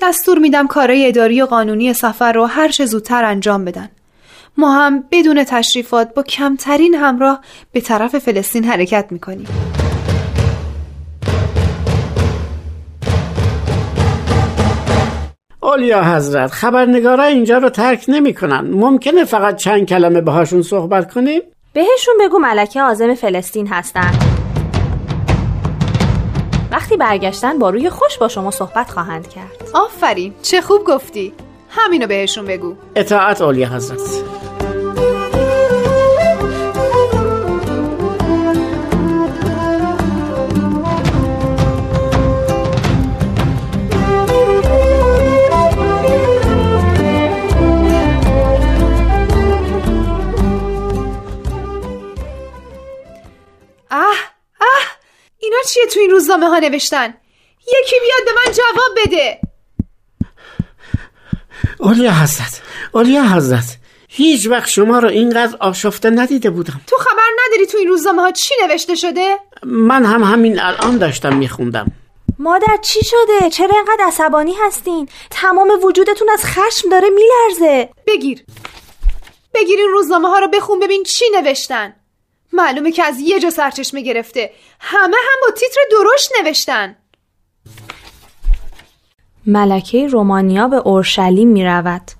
دستور 0.00 0.38
میدم 0.38 0.66
کارای 0.66 1.08
اداری 1.08 1.42
و 1.42 1.46
قانونی 1.46 1.92
سفر 1.92 2.32
رو 2.32 2.44
هر 2.44 2.68
چه 2.68 2.86
زودتر 2.86 3.24
انجام 3.24 3.64
بدن. 3.64 3.88
ما 4.56 4.72
هم 4.72 5.04
بدون 5.10 5.44
تشریفات 5.44 6.14
با 6.14 6.22
کمترین 6.22 6.94
همراه 6.94 7.40
به 7.72 7.80
طرف 7.80 8.18
فلسطین 8.18 8.64
حرکت 8.64 9.06
می‌کنیم. 9.10 9.46
اولیا 15.60 16.04
حضرت 16.04 16.50
خبرنگارا 16.50 17.24
اینجا 17.24 17.58
رو 17.58 17.68
ترک 17.68 18.04
نمی‌کنن. 18.08 18.60
ممکنه 18.60 19.24
فقط 19.24 19.56
چند 19.56 19.88
کلمه 19.88 20.20
باهاشون 20.20 20.62
صحبت 20.62 21.14
کنیم؟ 21.14 21.40
بهشون 21.72 22.14
بگو 22.20 22.38
ملکه 22.38 22.82
آزم 22.82 23.14
فلسطین 23.14 23.66
هستن. 23.66 24.10
وقتی 26.72 26.96
برگشتن 26.96 27.58
با 27.58 27.70
روی 27.70 27.90
خوش 27.90 28.18
با 28.18 28.28
شما 28.28 28.50
صحبت 28.50 28.90
خواهند 28.90 29.28
کرد. 29.28 29.68
آفرین 29.74 30.34
چه 30.42 30.60
خوب 30.60 30.84
گفتی. 30.84 31.32
همینو 31.70 32.06
بهشون 32.06 32.46
بگو. 32.46 32.74
اطاعت 32.96 33.42
اولیا 33.42 33.68
حضرت. 33.68 34.37
روزنامه 56.28 56.48
ها 56.48 56.58
نوشتن. 56.58 57.14
یکی 57.80 57.96
بیاد 58.00 58.24
به 58.24 58.32
من 58.32 58.52
جواب 58.52 58.98
بده. 59.06 59.40
اولیا 61.78 62.12
حضرت 62.12 62.62
اولیا 62.92 63.22
حضرت 63.22 63.76
هیچ 64.08 64.46
وقت 64.46 64.68
شما 64.68 64.98
رو 64.98 65.08
اینقدر 65.08 65.56
آشفته 65.60 66.10
ندیده 66.10 66.50
بودم. 66.50 66.80
تو 66.86 66.96
خبر 66.96 67.28
نداری 67.46 67.66
تو 67.66 67.78
این 67.78 67.88
روزنامه 67.88 68.22
ها 68.22 68.30
چی 68.30 68.54
نوشته 68.62 68.94
شده؟ 68.94 69.38
من 69.62 70.04
هم 70.04 70.22
همین 70.22 70.60
الان 70.60 70.98
داشتم 70.98 71.36
میخوندم. 71.36 71.92
مادر 72.38 72.76
چی 72.82 73.00
شده؟ 73.04 73.50
چرا 73.50 73.76
اینقدر 73.76 74.04
عصبانی 74.06 74.54
هستین؟ 74.66 75.08
تمام 75.30 75.70
وجودتون 75.84 76.28
از 76.30 76.44
خشم 76.44 76.88
داره 76.90 77.08
میلرزه. 77.08 77.88
بگیر. 78.06 78.44
بگیر 79.54 79.78
این 79.78 79.88
روزنامه 79.88 80.28
ها 80.28 80.38
رو 80.38 80.48
بخون 80.48 80.80
ببین 80.80 81.02
چی 81.02 81.24
نوشتن. 81.34 81.94
معلومه 82.58 82.92
که 82.92 83.04
از 83.04 83.20
یه 83.20 83.40
جا 83.40 83.50
سرچشمه 83.50 84.00
گرفته. 84.00 84.50
همه 84.80 85.16
هم 85.16 85.40
با 85.46 85.50
تیتر 85.54 85.80
درشت 85.90 86.30
نوشتن. 86.40 86.96
ملکه 89.46 90.06
رومانیا 90.06 90.68
به 90.68 90.76
اورشلیم 90.76 91.48
می 91.48 91.64
رود 91.64 92.10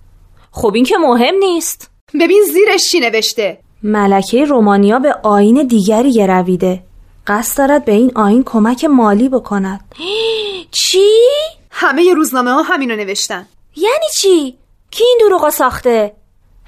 خب 0.51 0.73
این 0.75 0.85
که 0.85 0.99
مهم 0.99 1.35
نیست. 1.35 1.91
ببین 2.21 2.43
زیرش 2.53 2.91
چی 2.91 3.01
نوشته. 3.01 3.59
ملکه 3.83 4.45
رومانیا 4.45 4.99
به 4.99 5.15
آین 5.23 5.67
دیگری 5.67 6.13
گرویده. 6.13 6.83
قصد 7.27 7.59
دارد 7.59 7.85
به 7.85 7.93
این 7.93 8.13
آین 8.15 8.45
کمک 8.45 8.85
مالی 8.85 9.29
بکند. 9.29 9.95
چی؟ 10.71 11.09
همه 11.71 12.03
ی 12.03 12.15
روزنامه 12.15 12.51
ها 12.51 12.63
همینو 12.63 12.97
نوشتن. 12.97 13.47
یعنی 13.77 14.07
چی؟ 14.21 14.59
کی 14.91 15.05
این 15.05 15.19
دروغا 15.21 15.51
ساخته؟ 15.51 16.18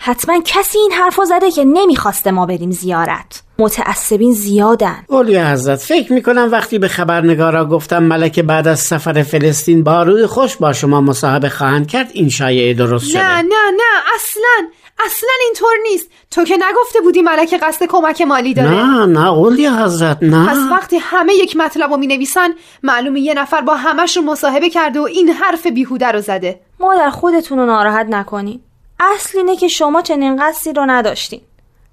حتما 0.02 0.40
کسی 0.44 0.78
این 0.78 0.92
حرفا 0.92 1.24
زده 1.24 1.50
که 1.50 1.64
نمی‌خواسته 1.64 2.30
ما 2.30 2.46
بریم 2.46 2.70
زیارت. 2.70 3.42
متعصبین 3.58 4.32
زیادن. 4.32 5.04
اولیا 5.08 5.50
حضرت 5.50 5.78
فکر 5.78 6.12
می‌کنم 6.12 6.48
وقتی 6.52 6.78
به 6.78 6.88
خبرنگارا 6.88 7.66
گفتم 7.66 8.02
ملکه 8.02 8.42
بعد 8.42 8.68
از 8.68 8.80
سفر 8.80 9.22
فلسطین 9.22 9.84
با 9.84 10.02
روی 10.02 10.26
خوش 10.26 10.56
با 10.56 10.72
شما 10.72 11.00
مصاحبه 11.00 11.48
خواهند 11.48 11.86
کرد 11.86 12.10
این 12.12 12.28
شایعه 12.28 12.74
درست 12.74 13.06
شده. 13.10 13.18
نه 13.18 13.42
نه 13.42 13.70
نه 13.76 14.14
اصلا 14.14 14.68
اصلا 15.06 15.30
اینطور 15.44 15.74
نیست. 15.82 16.10
تو 16.30 16.44
که 16.44 16.56
نگفته 16.56 17.00
بودی 17.00 17.22
ملکه 17.22 17.58
قصد 17.58 17.86
کمک 17.86 18.22
مالی 18.22 18.54
داره. 18.54 18.70
نه 18.70 19.06
نه 19.06 19.32
اولیا 19.32 19.84
حضرت 19.84 20.18
نه. 20.22 20.46
پس 20.48 20.58
وقتی 20.70 20.98
همه 21.00 21.34
یک 21.34 21.56
مطلب 21.56 21.90
رو 21.90 21.96
می 21.96 22.06
نویسن 22.06 22.48
معلومه 22.82 23.20
یه 23.20 23.34
نفر 23.34 23.60
با 23.60 23.74
همشون 23.74 24.24
مصاحبه 24.24 24.70
کرده 24.70 25.00
و 25.00 25.02
این 25.02 25.28
حرف 25.28 25.66
بیهوده 25.66 26.06
رو 26.06 26.20
زده. 26.20 26.60
مادر 26.80 27.10
خودتون 27.10 27.58
رو 27.58 27.66
ناراحت 27.66 28.06
نکنین. 28.10 28.60
اصل 29.00 29.38
اینه 29.38 29.56
که 29.56 29.68
شما 29.68 30.02
چنین 30.02 30.36
قصدی 30.42 30.72
رو 30.72 30.86
نداشتین. 30.88 31.40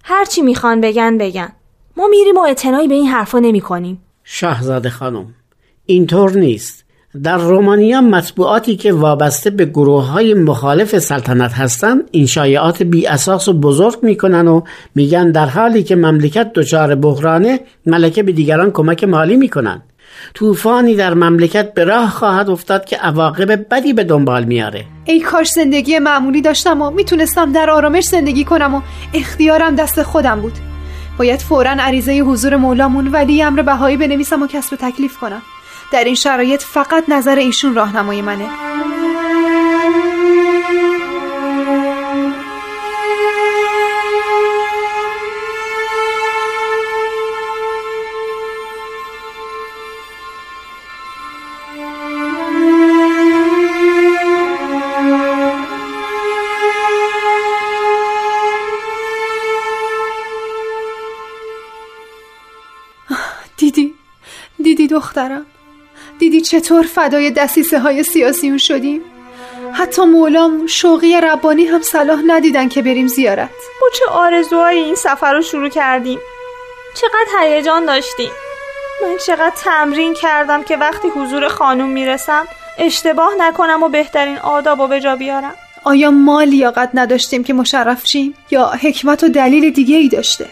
هرچی 0.04 0.42
می‌خوان 0.42 0.82
بگن 0.82 1.18
بگن. 1.18 1.50
ما 1.98 2.08
میریم 2.08 2.38
و 2.38 2.40
اعتنایی 2.40 2.88
به 2.88 2.96
این 2.96 3.08
حرفا 3.08 3.40
نمی 3.40 3.62
کنیم 3.62 4.02
شاهزاده 4.24 4.90
خانم 4.90 5.34
اینطور 5.86 6.32
نیست. 6.32 6.86
در 7.24 7.38
رومانیا 7.38 8.02
مطبوعاتی 8.02 8.76
که 8.76 8.94
وابسته 8.94 9.50
به 9.50 9.66
گروه 9.66 10.06
های 10.06 10.34
مخالف 10.34 11.00
سلطنت 11.00 11.54
هستند 11.54 12.04
این 12.12 12.26
شایعات 12.26 12.84
بی 12.84 13.08
اساس 13.08 13.48
و 13.48 13.54
بزرگ 13.54 13.98
می‌کنن 14.02 14.48
و 14.48 14.62
میگن 14.96 15.32
در 15.32 15.46
حالی 15.46 15.84
که 15.84 15.96
مملکت 15.96 16.52
دچار 16.54 16.96
بحرانه 16.96 17.60
ملکه 17.86 18.24
به 18.24 18.32
دیگران 18.32 18.72
کمک 18.72 19.04
مالی 19.04 19.38
می‌کنن 19.38 19.82
طوفانی 20.34 20.96
در 20.96 21.14
مملکت 21.14 21.74
به 21.74 21.84
راه 21.84 22.10
خواهد 22.10 22.50
افتاد 22.50 22.86
که 22.86 22.98
عواقب 22.98 23.70
بدی 23.70 23.94
به 23.94 24.04
دنبال 24.04 24.44
میاره. 24.44 24.86
ای 25.06 25.20
کاش 25.20 25.50
زندگی 25.52 26.00
معمولی 26.00 26.42
داشتم 26.42 26.82
و 26.82 26.92
می‌تونستم 26.92 27.52
در 27.52 27.70
آرامش 27.70 28.04
زندگی 28.04 28.44
کنم 28.44 28.76
و 28.76 28.82
اختیارم 29.14 29.76
دست 29.76 30.04
خودم 30.04 30.42
بود. 30.42 30.54
باید 31.18 31.40
فورا 31.40 31.72
عریضه 31.72 32.20
حضور 32.20 32.56
مولامون 32.56 33.08
ولی 33.08 33.44
امر 33.44 33.62
بهایی 33.62 33.98
بنویسم 33.98 34.42
و 34.42 34.48
کسب 34.48 34.76
تکلیف 34.76 35.18
کنم. 35.18 35.42
در 35.92 36.04
این 36.04 36.16
شرایط 36.16 36.62
فقط 36.64 37.04
نظر 37.10 37.36
ایشون 37.36 37.76
راهنمای 37.76 38.22
منه. 38.22 38.46
دخترم. 64.98 65.46
دیدی 66.20 66.42
چطور 66.42 66.84
فدای 66.84 67.32
دستیسه 67.32 67.80
های 67.80 68.04
سیاسیون 68.04 68.58
شدیم؟ 68.58 69.02
حتی 69.74 70.02
مولام 70.02 70.68
شوقی 70.68 71.22
ربانی 71.22 71.66
هم 71.66 71.82
صلاح 71.82 72.22
ندیدن 72.28 72.70
که 72.70 72.82
بریم 72.82 73.08
زیارت. 73.08 73.50
با 73.82 73.88
چه 73.94 74.06
آرزوهایی 74.12 74.80
این 74.80 74.96
سفر 74.96 75.34
رو 75.34 75.42
شروع 75.42 75.70
کردیم. 75.70 76.20
چقدر 76.96 77.44
هیجان 77.44 77.86
داشتیم. 77.86 78.30
من 79.04 79.18
چقدر 79.26 79.54
تمرین 79.56 80.14
کردم 80.14 80.64
که 80.64 80.78
وقتی 80.78 81.08
حضور 81.08 81.48
خانم 81.48 81.88
می‌رسم 81.88 82.48
اشتباه 82.78 83.34
نکنم 83.40 83.84
و 83.84 83.90
بهترین 83.90 84.38
آداب 84.38 84.80
و 84.80 84.88
به 84.88 85.00
جا 85.00 85.16
بیارم. 85.16 85.56
آیا 85.84 86.12
ما 86.12 86.44
لیاقت 86.44 86.90
نداشتیم 86.94 87.44
که 87.44 87.54
مشرف 87.54 88.08
شیم؟ 88.08 88.34
یا 88.52 88.68
حکمت 88.68 89.24
و 89.24 89.28
دلیل 89.30 89.70
دیگه 89.70 89.96
ای 89.98 90.08
داشته؟ 90.08 90.46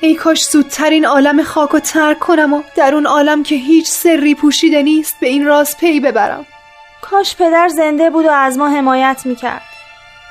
ای 0.00 0.14
کاش 0.14 0.48
زودتر 0.48 0.90
این 0.90 1.06
عالم 1.06 1.42
خاک 1.42 1.74
و 1.74 1.78
ترک 1.78 2.18
کنم 2.18 2.52
و 2.54 2.62
در 2.76 2.94
اون 2.94 3.06
عالم 3.06 3.42
که 3.42 3.54
هیچ 3.54 3.88
سری 3.88 4.34
پوشیده 4.34 4.82
نیست 4.82 5.16
به 5.20 5.26
این 5.26 5.46
راز 5.46 5.76
پی 5.76 6.00
ببرم. 6.00 6.46
کاش 7.02 7.36
پدر 7.36 7.68
زنده 7.68 8.10
بود 8.10 8.26
و 8.26 8.30
از 8.30 8.58
ما 8.58 8.68
حمایت 8.68 9.22
می‌کرد. 9.24 9.62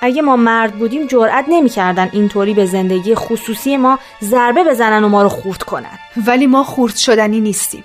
اگه 0.01 0.21
ما 0.21 0.35
مرد 0.35 0.73
بودیم 0.73 1.07
جرأت 1.07 1.45
نمی‌کردن 1.47 2.09
اینطوری 2.13 2.53
به 2.53 2.65
زندگی 2.65 3.15
خصوصی 3.15 3.77
ما 3.77 3.99
ضربه 4.23 4.63
بزنن 4.63 5.03
و 5.03 5.09
ما 5.09 5.23
رو 5.23 5.29
خورد 5.29 5.63
کنن. 5.63 5.99
ولی 6.25 6.47
ما 6.47 6.63
خورد 6.63 6.95
شدنی 6.95 7.39
نیستیم. 7.39 7.83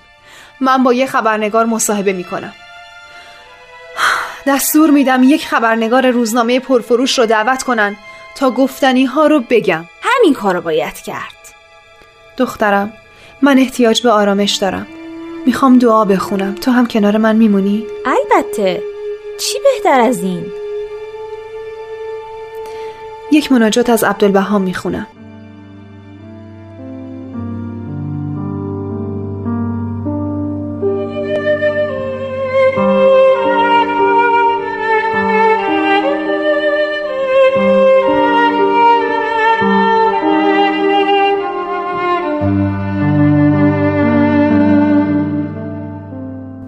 من 0.60 0.82
با 0.82 0.92
یه 0.92 1.06
خبرنگار 1.06 1.66
مصاحبه 1.66 2.12
می‌کنم. 2.12 2.52
دستور 4.46 4.90
میدم 4.90 5.22
یک 5.22 5.46
خبرنگار 5.46 6.10
روزنامه 6.10 6.60
پرفروش 6.60 7.18
رو 7.18 7.26
دعوت 7.26 7.62
کنن 7.62 7.96
تا 8.36 8.50
گفتنی 8.50 9.04
ها 9.04 9.26
رو 9.26 9.40
بگم. 9.50 9.84
همین 10.02 10.34
کارو 10.34 10.60
باید 10.60 10.94
کرد. 10.94 11.41
دخترم 12.42 12.92
من 13.42 13.58
احتیاج 13.58 14.02
به 14.02 14.10
آرامش 14.10 14.54
دارم 14.54 14.86
می‌خوام 15.46 15.78
دعا 15.78 16.04
بخونم 16.04 16.54
تو 16.54 16.70
هم 16.70 16.86
کنار 16.86 17.16
من 17.16 17.36
میمونی؟ 17.36 17.86
البته 18.06 18.82
چی 19.40 19.58
بهتر 19.64 20.00
از 20.00 20.22
این؟ 20.22 20.46
یک 23.32 23.52
مناجات 23.52 23.90
از 23.90 24.04
عبدالبهام 24.04 24.62
می‌خونم 24.62 25.06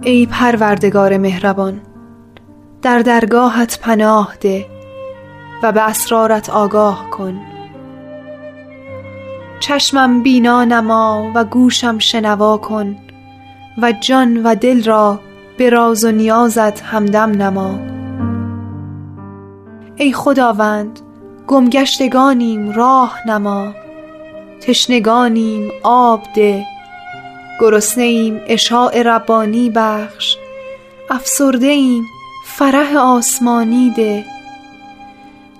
ای 0.07 0.25
پروردگار 0.25 1.17
مهربان 1.17 1.81
در 2.81 2.99
درگاهت 2.99 3.79
پناه 3.79 4.35
ده 4.41 4.65
و 5.63 5.71
به 5.71 5.81
اسرارت 5.89 6.49
آگاه 6.49 7.09
کن. 7.09 7.41
چشمم 9.59 10.23
بینا 10.23 10.63
نما 10.63 11.31
و 11.35 11.43
گوشم 11.43 11.97
شنوا 11.97 12.57
کن 12.57 12.95
و 13.81 13.91
جان 13.91 14.43
و 14.43 14.55
دل 14.55 14.83
را 14.83 15.19
به 15.57 15.69
راز 15.69 16.05
و 16.05 16.11
نیازت 16.11 16.81
همدم 16.81 17.31
نما. 17.31 17.79
ای 19.95 20.13
خداوند 20.13 20.99
گمگشتگانیم 21.47 22.71
راه 22.71 23.19
نما 23.27 23.73
تشنگانیم 24.61 25.71
آب 25.83 26.23
ده 26.35 26.74
گرسنه 27.61 28.03
ایم 28.03 28.41
اشاع 28.47 29.01
ربانی 29.01 29.69
بخش. 29.69 30.37
افسرده 31.09 31.67
ایم 31.67 32.03
فرح 32.45 32.97
آسمانی 32.97 33.93
ده. 33.97 34.25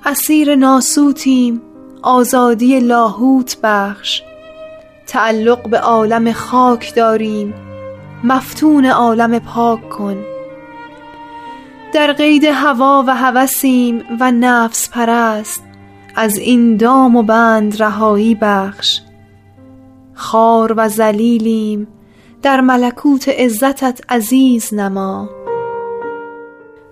اسیر 0.06 0.56
ناسوتیم 0.56 1.62
آزادی 2.02 2.80
لاهوت 2.80 3.58
بخش. 3.64 4.22
تعلق 5.08 5.70
به 5.70 5.80
عالم 5.80 6.32
خاک 6.32 6.96
داریم 6.96 7.54
مفتون 8.24 8.86
عالم 8.86 9.40
پاک 9.40 9.90
کن. 9.90 10.26
در 11.94 12.14
قید 12.14 12.44
هوا 12.44 13.04
و 13.08 13.16
هوسیم 13.16 14.04
و 14.20 14.32
نفس 14.32 14.90
پرست 14.90 15.64
از 16.16 16.38
این 16.38 16.78
دام 16.78 17.16
و 17.16 17.24
بند 17.24 17.84
رهایی 17.84 18.36
بخش. 18.36 19.02
خار 20.16 20.74
و 20.78 20.90
زلیلیم 20.90 21.88
در 22.42 22.62
ملکوت 22.62 23.30
عزتت 23.30 24.02
عزیز 24.10 24.74
نما. 24.74 25.30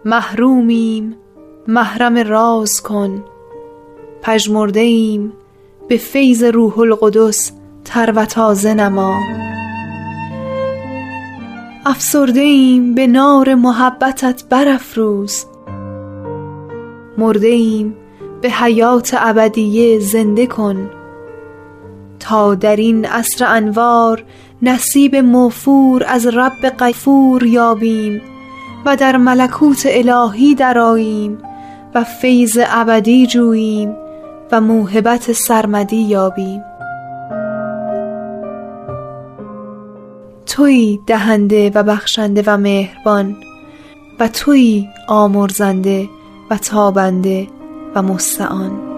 محرومیم 0.05 1.15
محرم 1.67 2.17
راز 2.17 2.81
کن. 2.81 3.23
پژمرده 4.21 4.79
ایم 4.79 5.33
به 5.87 5.97
فیض 5.97 6.43
روح 6.43 6.79
القدس 6.79 7.51
تر 7.85 8.13
و 8.15 8.25
تازه 8.25 8.73
نما. 8.73 9.19
افسرده 11.85 12.39
ایم 12.39 12.95
به 12.95 13.07
نار 13.07 13.55
محبتت 13.55 14.43
برافروز. 14.49 15.45
مرده 17.17 17.47
ایم 17.47 17.95
به 18.41 18.49
حیات 18.49 19.15
ابدیه 19.17 19.99
زنده 19.99 20.47
کن. 20.47 20.89
تا 22.23 22.55
در 22.55 22.75
این 22.75 23.05
عصر 23.05 23.45
انوار 23.45 24.23
نصیب 24.61 25.15
موفور 25.15 26.03
از 26.07 26.27
رب 26.27 26.69
غفور 26.79 27.43
یابیم 27.43 28.21
و 28.85 28.95
در 28.95 29.17
ملکوت 29.17 29.87
الهی 29.89 30.55
دراییم 30.55 31.37
و 31.95 32.03
فیض 32.03 32.59
ابدی 32.67 33.27
جوییم 33.27 33.95
و 34.51 34.61
موهبت 34.61 35.31
سرمدی 35.31 36.01
یابیم. 36.01 36.63
توی 40.45 40.99
دهنده 41.07 41.71
و 41.75 41.83
بخشنده 41.83 42.43
و 42.47 42.57
مهربان 42.57 43.35
و 44.19 44.27
توی 44.27 44.87
آمرزنده 45.07 46.09
و 46.49 46.57
تابنده 46.57 47.47
و 47.95 48.01
مستعان. 48.01 48.92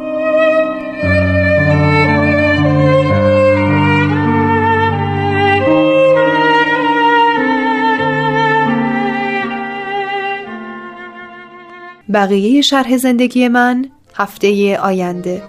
بقیه 12.13 12.61
شرح 12.61 12.97
زندگی 12.97 13.47
من 13.47 13.85
هفته 14.15 14.77
آینده. 14.77 15.41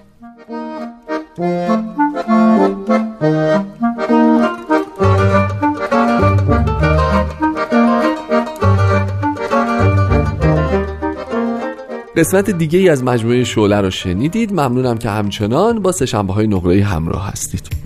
قسمت 12.17 12.49
دیگه 12.49 12.79
ای 12.79 12.89
از 12.89 13.03
مجموعه 13.03 13.43
شعله 13.43 13.81
رو 13.81 13.89
شنیدید. 13.89 14.51
ممنونم 14.51 14.97
که 14.97 15.09
همچنان 15.09 15.79
با 15.79 15.91
سشنبه 15.91 16.33
های 16.33 16.47
نقره 16.47 16.83
همراه 16.83 17.27
هستید. 17.27 17.76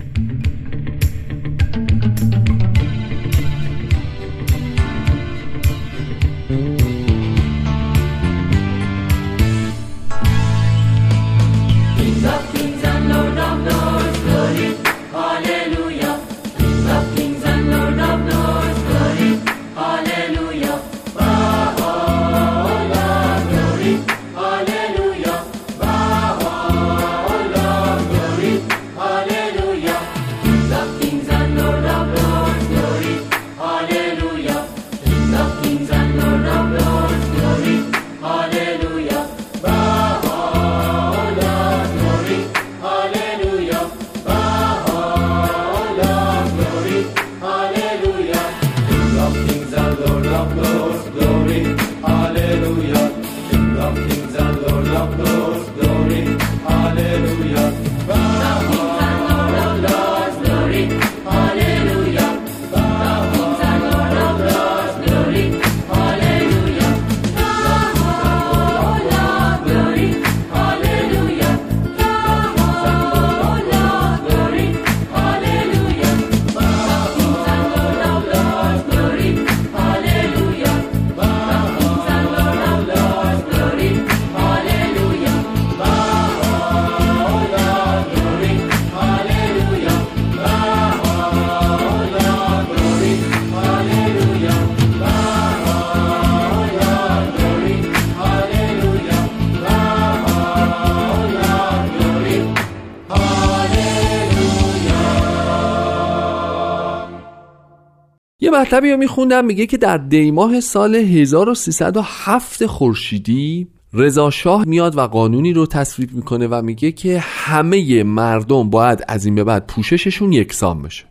مطلبی 108.50 108.90
رو 108.90 108.96
میخوندم 108.96 109.44
میگه 109.44 109.66
که 109.66 109.76
در 109.76 109.98
دیماه 109.98 110.60
سال 110.60 110.94
1307 110.94 112.66
خورشیدی 112.66 113.68
رضا 113.94 114.30
شاه 114.30 114.64
میاد 114.64 114.96
و 114.96 115.00
قانونی 115.00 115.52
رو 115.52 115.66
تصویب 115.66 116.12
می‌کنه 116.12 116.46
و 116.46 116.62
میگه 116.62 116.92
که 116.92 117.18
همه 117.20 118.02
مردم 118.02 118.70
باید 118.70 119.04
از 119.08 119.24
این 119.24 119.34
به 119.34 119.44
بعد 119.44 119.66
پوشششون 119.66 120.32
یکسان 120.32 120.82
بشه. 120.82 121.04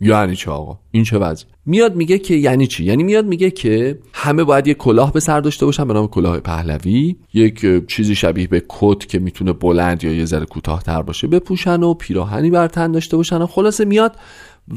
یعنی 0.00 0.36
چه 0.36 0.50
آقا؟ 0.50 0.78
این 0.90 1.04
چه 1.04 1.18
وضع 1.18 1.44
میاد 1.66 1.96
میگه 1.96 2.18
که 2.18 2.34
یعنی 2.34 2.66
چی؟ 2.66 2.84
یعنی 2.84 3.02
میاد 3.02 3.26
میگه 3.26 3.50
که 3.50 3.98
همه 4.12 4.44
باید 4.44 4.66
یک 4.66 4.76
کلاه 4.76 5.12
به 5.12 5.20
سر 5.20 5.40
داشته 5.40 5.66
باشن 5.66 5.88
به 5.88 5.94
نام 5.94 6.06
کلاه 6.06 6.40
پهلوی 6.40 7.16
یک 7.34 7.86
چیزی 7.86 8.14
شبیه 8.14 8.46
به 8.46 8.62
کت 8.68 9.06
که 9.08 9.18
می‌تونه 9.18 9.52
بلند 9.52 10.04
یا 10.04 10.12
یه 10.12 10.24
ذره 10.24 10.46
کوتاهتر 10.46 11.02
باشه 11.02 11.26
بپوشن 11.26 11.82
و 11.82 11.94
پیراهنی 11.94 12.50
بر 12.50 12.68
تن 12.68 12.92
داشته 12.92 13.16
باشن 13.16 13.42
و 13.42 13.46
خلاصه 13.46 13.84
میاد 13.84 14.16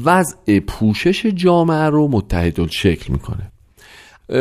وضع 0.04 0.60
پوشش 0.60 1.26
جامعه 1.26 1.86
رو 1.86 2.08
متحد 2.08 2.70
شکل 2.70 3.12
می‌کنه. 3.12 3.52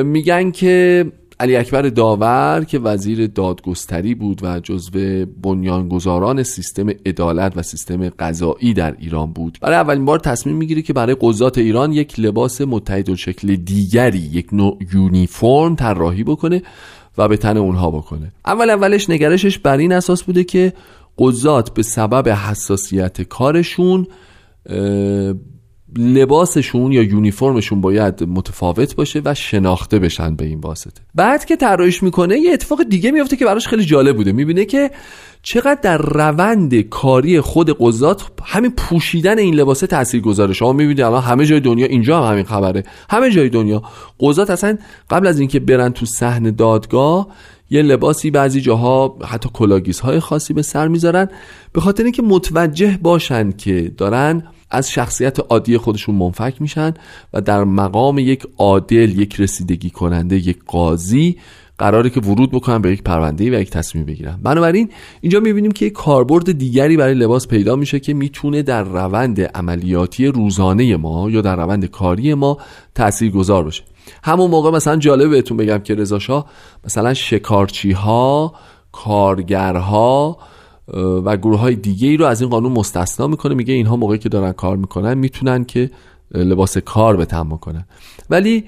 میگن 0.04 0.52
که 0.52 1.06
علی 1.40 1.56
اکبر 1.56 1.82
داور 1.82 2.66
که 2.68 2.80
وزیر 2.80 3.28
دادگستری 3.28 4.16
بود 4.16 4.40
و 4.44 4.60
جزو 4.60 5.26
بنیانگذاران 5.26 6.44
سیستم 6.44 6.90
عدالت 6.90 7.54
و 7.56 7.62
سیستم 7.62 8.10
قضایی 8.10 8.74
در 8.74 8.96
ایران 9.00 9.34
بود. 9.34 9.58
برای 9.62 9.76
اولین 9.76 10.06
بار 10.06 10.20
تصمیم 10.20 10.56
می‌گیره 10.56 10.82
که 10.82 10.94
برای 10.94 11.16
قضات 11.22 11.58
ایران 11.58 11.94
یک 11.94 12.20
لباس 12.20 12.62
متحد 12.62 13.16
شکل 13.16 13.56
دیگری 13.56 14.18
یک 14.18 14.54
نوع 14.54 14.78
یونیفرم 14.94 15.76
طراحی 15.76 16.24
بکنه 16.24 16.62
و 17.18 17.28
به 17.28 17.38
تن 17.38 17.58
اونها 17.58 17.92
بکنه. 17.92 18.32
اول 18.46 18.70
اولش 18.70 19.10
نگرشش 19.10 19.58
بر 19.58 19.78
این 19.78 19.92
اساس 19.92 20.24
بوده 20.24 20.44
که 20.44 20.74
قضات 21.20 21.74
به 21.74 21.84
سبب 21.84 22.30
حساسیت 22.30 23.22
کارشون 23.22 24.08
لباسشون 25.98 26.92
یا 26.92 27.04
یونیفرمشون 27.04 27.82
باید 27.82 28.24
متفاوت 28.24 28.96
باشه 28.96 29.22
و 29.26 29.34
شناخته 29.34 30.00
بشن 30.00 30.36
به 30.36 30.46
این 30.46 30.60
واسطه. 30.60 31.02
بعد 31.16 31.46
که 31.46 31.56
طراحیش 31.56 32.04
می‌کنه 32.04 32.40
یه 32.40 32.54
اتفاق 32.54 32.84
دیگه 32.84 33.12
میفته 33.12 33.36
که 33.36 33.46
براش 33.46 33.68
خیلی 33.68 33.86
جالب 33.86 34.16
بوده. 34.16 34.32
می‌بینه 34.32 34.66
که 34.66 34.92
چقدر 35.44 35.80
در 35.82 35.98
روند 35.98 36.82
کاری 36.82 37.42
خود 37.42 37.78
قضات 37.80 38.24
همین 38.44 38.72
پوشیدن 38.72 39.40
این 39.40 39.56
لباسه 39.56 39.88
تاثیر 39.88 40.22
گذاره 40.22 40.54
شما 40.54 40.74
می‌بینید 40.74 41.02
الان 41.02 41.24
همه 41.24 41.46
جای 41.46 41.60
دنیا 41.60 41.86
اینجا 41.86 42.24
هم 42.24 42.32
همین 42.32 42.46
خبره. 42.46 42.84
همه 43.10 43.32
جای 43.32 43.50
دنیا 43.50 43.84
قضات 44.20 44.50
اصلا 44.50 44.78
قبل 45.10 45.28
از 45.28 45.40
اینکه 45.40 45.60
برن 45.60 45.90
تو 45.90 46.06
صحن 46.06 46.52
دادگاه 46.52 47.28
یه 47.74 47.82
لباسی 47.82 48.32
بعضی 48.32 48.62
جاها 48.62 49.18
حتی 49.26 49.50
کلاگیس 49.54 50.00
های 50.00 50.20
خاصی 50.20 50.54
به 50.54 50.62
سر 50.62 50.88
می‌ذارن. 50.88 51.28
به 51.74 51.82
خاطر 51.82 52.04
اینکه 52.04 52.22
متوجه 52.22 53.00
باشن 53.02 53.52
که 53.52 53.92
دارن 53.98 54.44
از 54.72 54.92
شخصیت 54.92 55.40
عادی 55.40 55.78
خودشون 55.78 56.16
منفک 56.16 56.62
میشن 56.62 56.94
و 57.34 57.42
در 57.42 57.64
مقام 57.64 58.20
یک 58.20 58.48
عادل 58.58 59.20
یک 59.20 59.42
رسیدگی 59.42 59.90
کننده 59.90 60.36
یک 60.36 60.58
قاضی 60.68 61.38
قراره 61.78 62.10
که 62.10 62.20
ورود 62.20 62.52
بکنن 62.52 62.82
به 62.82 62.92
یک 62.92 63.04
پرونده 63.04 63.58
و 63.58 63.62
یک 63.62 63.70
تصمیم 63.70 64.06
بگیرن. 64.06 64.40
بنابراین 64.44 64.90
اینجا 65.22 65.40
می‌بینیم 65.40 65.72
که 65.72 65.86
یک 65.86 65.94
کاربرد 65.94 66.52
دیگری 66.52 66.98
برای 66.98 67.14
لباس 67.14 67.48
پیدا 67.48 67.76
میشه 67.76 68.00
که 68.00 68.14
می‌تونه 68.14 68.62
در 68.62 68.84
روند 68.84 69.42
عملیاتی 69.42 70.28
روزانه 70.28 70.98
ما 70.98 71.30
یا 71.30 71.42
در 71.42 71.56
روند 71.56 71.86
کاری 71.86 72.34
ما 72.34 72.58
تأثیر 72.96 73.32
گذار 73.32 73.64
باشه. 73.64 73.84
همون 74.24 74.52
موقع 74.52 74.72
مثلا 74.72 74.96
جالب 74.96 75.30
بهتون 75.30 75.58
بگم 75.58 75.78
که 75.78 75.96
رضا 75.96 76.46
مثلا 76.86 77.14
شکارچی 77.14 77.92
ها 77.92 78.54
کارگرها 78.92 80.38
و 81.26 81.38
گروه 81.38 81.60
های 81.60 81.76
دیگه 81.76 82.08
ای 82.08 82.18
رو 82.18 82.26
از 82.26 82.42
این 82.42 82.50
قانون 82.50 82.72
مستثنا 82.72 83.28
می‌کنه. 83.28 83.56
میگه 83.56 83.74
اینها 83.74 83.96
موقعی 83.96 84.18
که 84.18 84.30
دارن 84.30 84.52
کار 84.52 84.78
می‌کنن 84.78 85.14
می‌تونن 85.14 85.64
که 85.66 85.90
لباس 86.32 86.78
کار 86.78 87.18
به 87.18 87.26
تن 87.26 87.50
کنن 87.50 87.86
ولی 88.30 88.66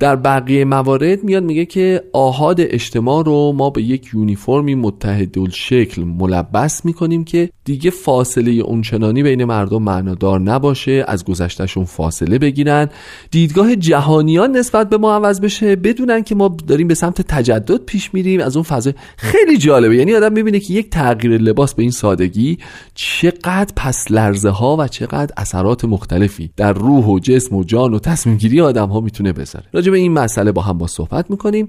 در 0.00 0.16
بقیه 0.16 0.64
موارد 0.64 1.24
میاد 1.24 1.42
میگه 1.42 1.64
که 1.64 2.02
آهاد 2.12 2.56
اجتماع 2.60 3.24
رو 3.24 3.52
ما 3.52 3.70
به 3.70 3.82
یک 3.82 4.10
یونیفرمی 4.14 4.74
متحد 4.74 5.50
شکل 5.50 6.02
ملبس 6.02 6.84
می‌کنیم 6.84 7.24
که 7.24 7.50
دیگه 7.64 7.90
فاصله 7.90 8.50
اونچنانی 8.50 9.22
بین 9.22 9.44
مردم 9.44 9.82
معنادار 9.82 10.40
نباشه 10.40 11.04
از 11.08 11.24
گذشتهشون 11.24 11.84
فاصله 11.84 12.38
بگیرن. 12.38 12.88
دیدگاه 13.30 13.76
جهانیان 13.76 14.56
نسبت 14.56 14.88
به 14.90 14.98
ما 14.98 15.14
عوض 15.14 15.40
بشه 15.40 15.76
بدونن 15.76 16.22
که 16.22 16.34
ما 16.34 16.56
داریم 16.66 16.88
به 16.88 16.94
سمت 16.94 17.22
تجدد 17.22 17.84
پیش 17.84 18.14
میریم. 18.14 18.40
از 18.40 18.56
اون 18.56 18.62
فضا 18.62 18.92
خیلی 19.16 19.58
جالبه. 19.58 19.96
یعنی 19.96 20.14
آدم 20.14 20.32
می‌بینه 20.32 20.60
که 20.60 20.74
یک 20.74 20.90
تغییر 20.90 21.38
لباس 21.38 21.74
به 21.74 21.82
این 21.82 21.92
سادگی 21.92 22.58
چقدر 22.94 23.72
پس 23.76 24.04
لرزه 24.10 24.50
ها 24.50 24.76
و 24.76 24.88
چقدر 24.88 25.32
اثرات 25.36 25.84
مختلفی 25.84 26.50
در 26.56 26.72
روح 26.72 27.06
و 27.06 27.18
جسم 27.18 27.56
و 27.56 27.64
جان 27.64 27.94
و 27.94 27.98
تصمیم 27.98 28.36
گیری 28.36 28.60
آدم 28.60 28.88
ها 28.88 29.00
می‌تونه 29.00 29.32
بذاره. 29.32 29.61
راجع 29.72 29.90
به 29.90 29.98
این 29.98 30.12
مسئله 30.12 30.52
با 30.52 30.62
هم 30.62 30.78
با 30.78 30.86
صحبت 30.86 31.30
می‌کنیم. 31.30 31.68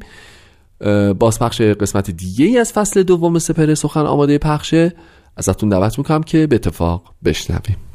بازپخش 1.19 1.61
قسمت 1.61 2.11
دیگه 2.11 2.45
ای 2.45 2.57
از 2.57 2.73
فصل 2.73 3.03
دوم 3.03 3.39
سپر 3.39 3.73
سخن 3.73 4.05
آماده 4.05 4.37
پخشه. 4.37 4.93
ازتون 5.37 5.69
دعوت 5.69 5.97
می‌کنم 5.97 6.23
که 6.23 6.47
به 6.47 6.55
اتفاق 6.55 7.13
بشنویم. 7.25 7.92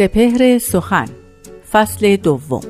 سپهر 0.00 0.58
سخن 0.58 1.08
فصل 1.72 2.16
دوم. 2.16 2.60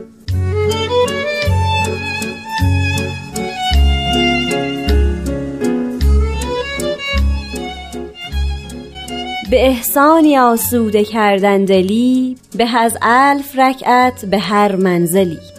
به 9.51 9.66
احسانی 9.66 10.38
آسوده 10.38 11.05
کردن 11.05 11.64
دلی 11.64 12.37
به 12.57 12.79
از 12.79 12.99
الف 13.03 13.59
رکعت 13.59 14.25
به 14.25 14.38
هر 14.38 14.77
منزلی. 14.77 15.50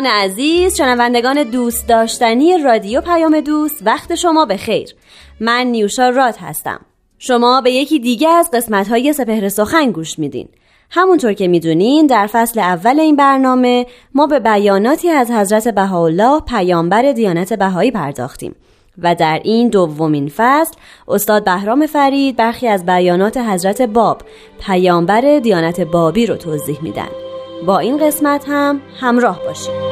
دوستان 0.00 0.22
عزیز 0.22 0.76
شنوندگان 0.76 1.42
دوست 1.42 1.88
داشتنی 1.88 2.58
رادیو 2.58 3.00
پیام 3.00 3.40
دوست 3.40 3.82
وقت 3.86 4.14
شما 4.14 4.44
به 4.44 4.56
خیر 4.56 4.94
من 5.40 5.66
نیوشا 5.66 6.08
راد 6.08 6.36
هستم. 6.36 6.80
شما 7.18 7.60
به 7.60 7.72
یکی 7.72 7.98
دیگه 7.98 8.28
از 8.28 8.50
قسمت 8.52 8.88
های 8.88 9.12
سپهر 9.12 9.48
سخن 9.48 9.90
گوش 9.90 10.18
میدین. 10.18 10.48
همونطور 10.90 11.32
که 11.32 11.48
می‌دونین 11.48 12.06
در 12.06 12.26
فصل 12.26 12.60
اول 12.60 13.00
این 13.00 13.16
برنامه 13.16 13.86
ما 14.14 14.26
به 14.26 14.40
بیاناتی 14.40 15.08
از 15.08 15.30
حضرت 15.30 15.68
بهاءالله 15.68 16.40
پیامبر 16.40 17.12
دیانت 17.12 17.52
بهایی 17.52 17.90
پرداختیم 17.90 18.54
و 19.02 19.14
در 19.14 19.40
این 19.44 19.68
دومین 19.68 20.28
فصل 20.36 20.76
استاد 21.08 21.44
بهرام 21.44 21.86
فرید 21.86 22.36
برخی 22.36 22.68
از 22.68 22.86
بیانات 22.86 23.36
حضرت 23.36 23.82
باب 23.82 24.22
پیامبر 24.66 25.38
دیانت 25.38 25.80
بابی 25.80 26.26
رو 26.26 26.36
توضیح 26.36 26.78
میدن. 26.82 27.29
با 27.66 27.78
این 27.78 28.06
قسمت 28.06 28.44
هم 28.48 28.80
همراه 29.00 29.40
باشید. 29.44 29.90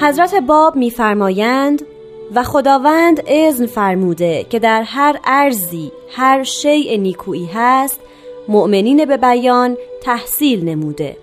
حضرت 0.00 0.34
باب 0.34 0.76
میفرمایند 0.76 1.82
و 2.34 2.42
خداوند 2.42 3.22
اذن 3.26 3.66
فرموده 3.66 4.46
که 4.50 4.58
در 4.58 4.82
هر 4.82 5.20
ارزی 5.24 5.92
هر 6.10 6.42
شیء 6.42 6.96
نیکویی 6.96 7.50
هست 7.54 8.00
مؤمنین 8.48 9.04
به 9.04 9.16
بیان 9.16 9.76
تحصیل 10.02 10.64
نموده. 10.64 11.16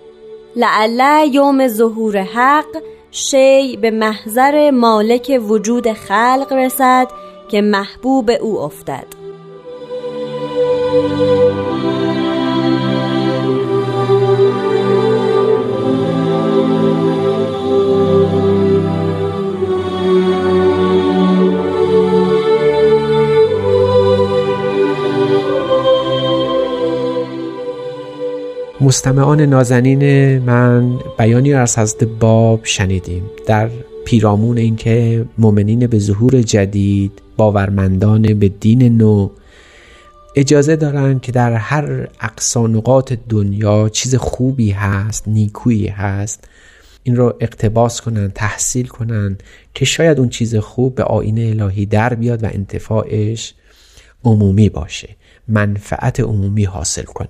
لعله 0.56 1.26
یوم 1.26 1.68
ظهور 1.68 2.18
حق 2.22 2.82
شی 3.10 3.76
به 3.76 3.90
محضر 3.90 4.70
مالک 4.70 5.40
وجود 5.48 5.92
خلق 5.92 6.52
رسد 6.52 7.08
که 7.48 7.60
محبوب 7.60 8.30
او 8.40 8.60
افتد. 8.60 9.06
مستمعان 28.86 29.40
نازنین 29.40 30.38
من 30.38 30.98
بیانی 31.18 31.52
را 31.52 31.60
از 31.60 31.78
حضرت 31.78 32.04
باب 32.04 32.60
شنیدیم. 32.64 33.22
در 33.46 33.70
پیرامون 34.04 34.58
اینکه 34.58 35.24
مؤمنین 35.38 35.86
به 35.86 35.98
ظهور 35.98 36.42
جدید 36.42 37.22
باورمندان 37.36 38.22
به 38.34 38.48
دین 38.48 38.96
نو 38.96 39.30
اجازه 40.36 40.76
دارن 40.76 41.18
که 41.18 41.32
در 41.32 41.52
هر 41.52 42.08
اقصانقات 42.20 43.18
دنیا 43.28 43.88
چیز 43.88 44.14
خوبی 44.14 44.70
هست 44.70 45.28
نیکویی 45.28 45.88
هست 45.88 46.48
این 47.02 47.16
رو 47.16 47.34
اقتباس 47.40 48.00
کنن 48.00 48.30
تحصیل 48.34 48.86
کنن 48.86 49.38
که 49.74 49.84
شاید 49.84 50.18
اون 50.18 50.28
چیز 50.28 50.56
خوب 50.56 50.94
به 50.94 51.02
آین 51.02 51.60
الهی 51.60 51.86
در 51.86 52.14
بیاد 52.14 52.44
و 52.44 52.46
انتفاعش 52.46 53.54
عمومی 54.24 54.68
باشه 54.68 55.08
منفعت 55.48 56.20
عمومی 56.20 56.64
حاصل 56.64 57.02
کنه. 57.02 57.28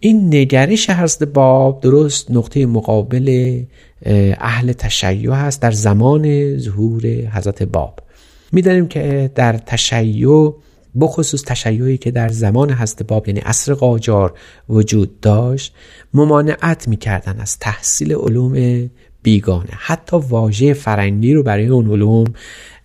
این 0.00 0.34
نگرش 0.34 0.90
حضرت 0.90 1.28
باب 1.28 1.80
درست 1.80 2.30
نقطه 2.30 2.66
مقابل 2.66 3.60
اهل 4.38 4.72
تشیع 4.72 5.32
هست 5.32 5.62
در 5.62 5.70
زمان 5.70 6.56
ظهور 6.58 7.06
حضرت 7.06 7.62
باب. 7.62 8.00
می‌دانیم 8.52 8.88
که 8.88 9.30
در 9.34 9.52
تشیع 9.52 10.54
بخصوص 11.00 11.44
تشیعی 11.44 11.98
که 11.98 12.10
در 12.10 12.28
زمان 12.28 12.72
حضرت 12.72 13.02
باب 13.02 13.28
یعنی 13.28 13.40
عصر 13.40 13.74
قاجار 13.74 14.34
وجود 14.68 15.20
داشت 15.20 15.74
ممانعت 16.14 16.88
می‌کردن 16.88 17.40
از 17.40 17.58
تحصیل 17.58 18.14
علوم 18.14 18.90
بیگانه. 19.22 19.70
حتی 19.70 20.16
واژه 20.16 20.72
فرنگی 20.72 21.34
رو 21.34 21.42
برای 21.42 21.66
اون 21.66 21.90
علوم 21.90 22.26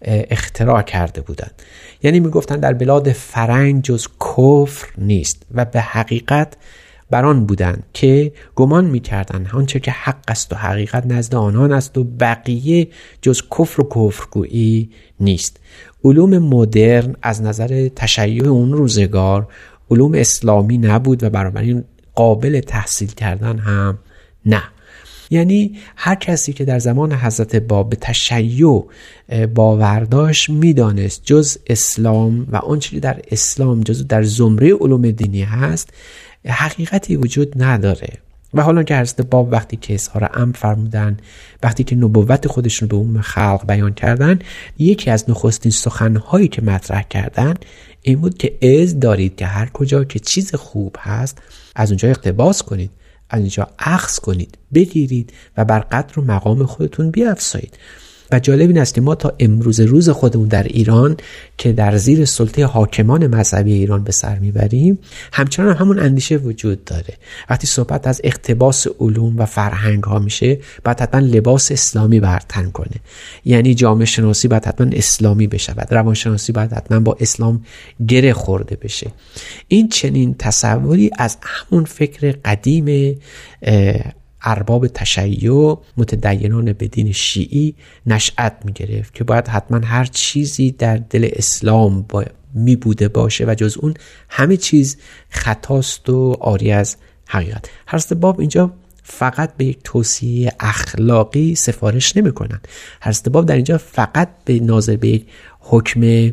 اختراع 0.05 0.81
کرده 0.81 1.21
بودند. 1.21 1.61
یعنی 2.03 2.19
می‌گفتن 2.19 2.55
در 2.55 2.73
بلاد 2.73 3.11
فرنگ 3.11 3.81
جز 3.81 4.07
کفر 4.19 4.87
نیست 4.97 5.45
و 5.53 5.65
به 5.65 5.81
حقیقت 5.81 6.53
بران 7.13 7.45
بودند 7.45 7.83
که 7.93 8.31
گمان 8.55 8.85
می‌کردند 8.85 9.49
آنچه 9.53 9.79
که 9.79 9.91
حق 9.91 10.23
است 10.27 10.53
و 10.53 10.55
حقیقت 10.55 11.05
نزد 11.05 11.35
آنان 11.35 11.71
است 11.71 11.97
و 11.97 12.03
بقیه 12.03 12.87
جز 13.21 13.41
کفر 13.59 13.81
و 13.81 13.89
کفرگویی 13.95 14.89
نیست. 15.19 15.59
علوم 16.03 16.37
مدرن 16.37 17.15
از 17.21 17.41
نظر 17.41 17.89
تشیع 17.95 18.47
اون 18.47 18.73
روزگار 18.73 19.47
علوم 19.91 20.13
اسلامی 20.13 20.77
نبود 20.77 21.23
و 21.23 21.29
بنابراین 21.29 21.83
قابل 22.15 22.59
تحصیل 22.59 23.11
کردن 23.11 23.57
هم 23.57 23.99
نه. 24.45 24.63
یعنی 25.29 25.77
هر 25.95 26.15
کسی 26.15 26.53
که 26.53 26.65
در 26.65 26.79
زمان 26.79 27.13
حضرت 27.13 27.55
باب 27.55 27.89
به 27.89 27.95
تشیع 27.95 28.83
باورداشت 29.53 30.49
می‌دانست 30.49 31.21
جز 31.25 31.57
اسلام 31.67 32.47
و 32.51 32.55
آنچه 32.55 32.99
در 32.99 33.21
اسلام 33.31 33.81
جز 33.81 34.07
در 34.07 34.23
زمره 34.23 34.73
علوم 34.73 35.11
دینی 35.11 35.43
هست 35.43 35.89
حقیقتی 36.51 37.15
وجود 37.15 37.63
نداره. 37.63 38.17
و 38.53 38.61
حالا 38.61 38.83
که 38.83 38.97
حضرت 38.97 39.21
باب 39.21 39.51
وقتی 39.51 39.77
که 39.77 39.93
اظهار 39.93 40.29
ام 40.33 40.51
فرمودن 40.51 41.17
وقتی 41.63 41.83
که 41.83 41.95
نبوت 41.95 42.47
خودشون 42.47 42.87
به 42.87 42.95
اون 42.95 43.21
خلق 43.21 43.65
بیان 43.67 43.93
کردن 43.93 44.39
یکی 44.77 45.11
از 45.11 45.29
نخستین 45.29 45.71
سخنهایی 45.71 46.47
که 46.47 46.61
مطرح 46.61 47.01
کردن 47.01 47.53
این 48.01 48.21
بود 48.21 48.37
که 48.37 48.81
از 48.83 48.99
دارید 48.99 49.35
که 49.35 49.45
هر 49.45 49.69
کجا 49.69 50.03
که 50.03 50.19
چیز 50.19 50.55
خوب 50.55 50.95
هست 50.99 51.37
از 51.75 51.91
اونجا 51.91 52.09
اقتباس 52.09 52.63
کنید 52.63 52.91
از 53.29 53.39
اینجا 53.39 53.67
اخذ 53.79 54.19
کنید 54.19 54.57
بگیرید 54.73 55.33
و 55.57 55.65
بر 55.65 55.79
قدر 55.79 56.19
و 56.19 56.23
مقام 56.23 56.65
خودتون 56.65 57.11
بیافزایید 57.11 57.77
و 58.33 58.39
جالب 58.39 58.69
این 58.69 58.77
است 58.77 58.93
که 58.93 59.01
ما 59.01 59.15
تا 59.15 59.33
امروز 59.39 59.79
روز 59.79 60.09
خودمون 60.09 60.47
در 60.47 60.63
ایران 60.63 61.17
که 61.57 61.73
در 61.73 61.97
زیر 61.97 62.25
سلطه 62.25 62.65
حاکمان 62.65 63.27
مذهبی 63.27 63.73
ایران 63.73 64.03
به 64.03 64.11
سر 64.11 64.39
می‌بریم 64.39 64.99
همچنان 65.33 65.75
همون 65.75 65.99
اندیشه 65.99 66.37
وجود 66.37 66.85
داره. 66.85 67.13
وقتی 67.49 67.67
صحبت 67.67 68.07
از 68.07 68.21
اقتباس 68.23 68.87
علوم 68.99 69.37
و 69.37 69.45
فرهنگ 69.45 70.03
ها 70.03 70.19
میشه 70.19 70.59
باید 70.85 71.01
حتما 71.01 71.19
لباس 71.19 71.71
اسلامی 71.71 72.19
برتن 72.19 72.71
کنه. 72.71 72.95
یعنی 73.45 73.75
جامعه 73.75 74.05
شناسی 74.05 74.47
باید 74.47 74.65
حتما 74.65 74.87
اسلامی 74.93 75.47
بشود. 75.47 75.87
روانشناسی 75.93 76.51
باید 76.51 76.73
حتما 76.73 76.99
با 76.99 77.17
اسلام 77.19 77.65
گره 78.07 78.33
خورده 78.33 78.75
بشه. 78.75 79.11
این 79.67 79.89
چنین 79.89 80.35
تصوری 80.39 81.11
از 81.17 81.37
همون 81.41 81.85
فکر 81.85 82.35
قدیم 82.45 83.15
ارباب 84.43 84.87
تشیع 84.87 85.77
متدینان 85.97 86.73
به 86.73 86.87
دین 86.87 87.11
شیعی 87.11 87.75
نشأت 88.05 88.53
می 88.65 88.73
گرفت 88.73 89.13
که 89.13 89.23
باید 89.23 89.47
حتما 89.47 89.77
هر 89.77 90.05
چیزی 90.05 90.71
در 90.71 90.97
دل 90.97 91.29
اسلام 91.33 92.01
با 92.01 92.25
می 92.53 92.75
بوده 92.75 93.07
باشه 93.07 93.45
و 93.45 93.55
جز 93.55 93.77
اون 93.77 93.93
همه 94.29 94.57
چیز 94.57 94.97
خطاست 95.29 96.09
و 96.09 96.37
آری 96.39 96.71
از 96.71 96.97
حقیقت. 97.27 97.69
هرست 97.87 98.13
باب 98.13 98.39
اینجا 98.39 98.73
فقط 99.03 99.57
به 99.57 99.65
یک 99.65 99.79
توصیه 99.83 100.51
اخلاقی 100.59 101.55
سفارش 101.55 102.17
نمی 102.17 102.31
کنن 102.31 102.61
هرست 103.01 103.29
باب 103.29 103.45
در 103.45 103.55
اینجا 103.55 103.77
فقط 103.77 104.29
به 104.45 104.59
ناظر 104.59 104.95
به 104.95 105.07
یک 105.07 105.25
حکم 105.59 106.31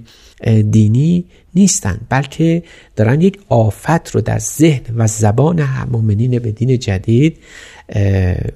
دینی 0.71 1.25
نیستند 1.55 2.07
بلکه 2.09 2.63
دارن 2.97 3.21
یک 3.21 3.41
آفت 3.49 4.11
رو 4.11 4.21
در 4.21 4.39
ذهن 4.39 4.83
و 4.97 5.07
زبان 5.07 5.69
مؤمنین 5.91 6.39
به 6.39 6.53
دین 6.53 6.79
جدید 6.79 7.37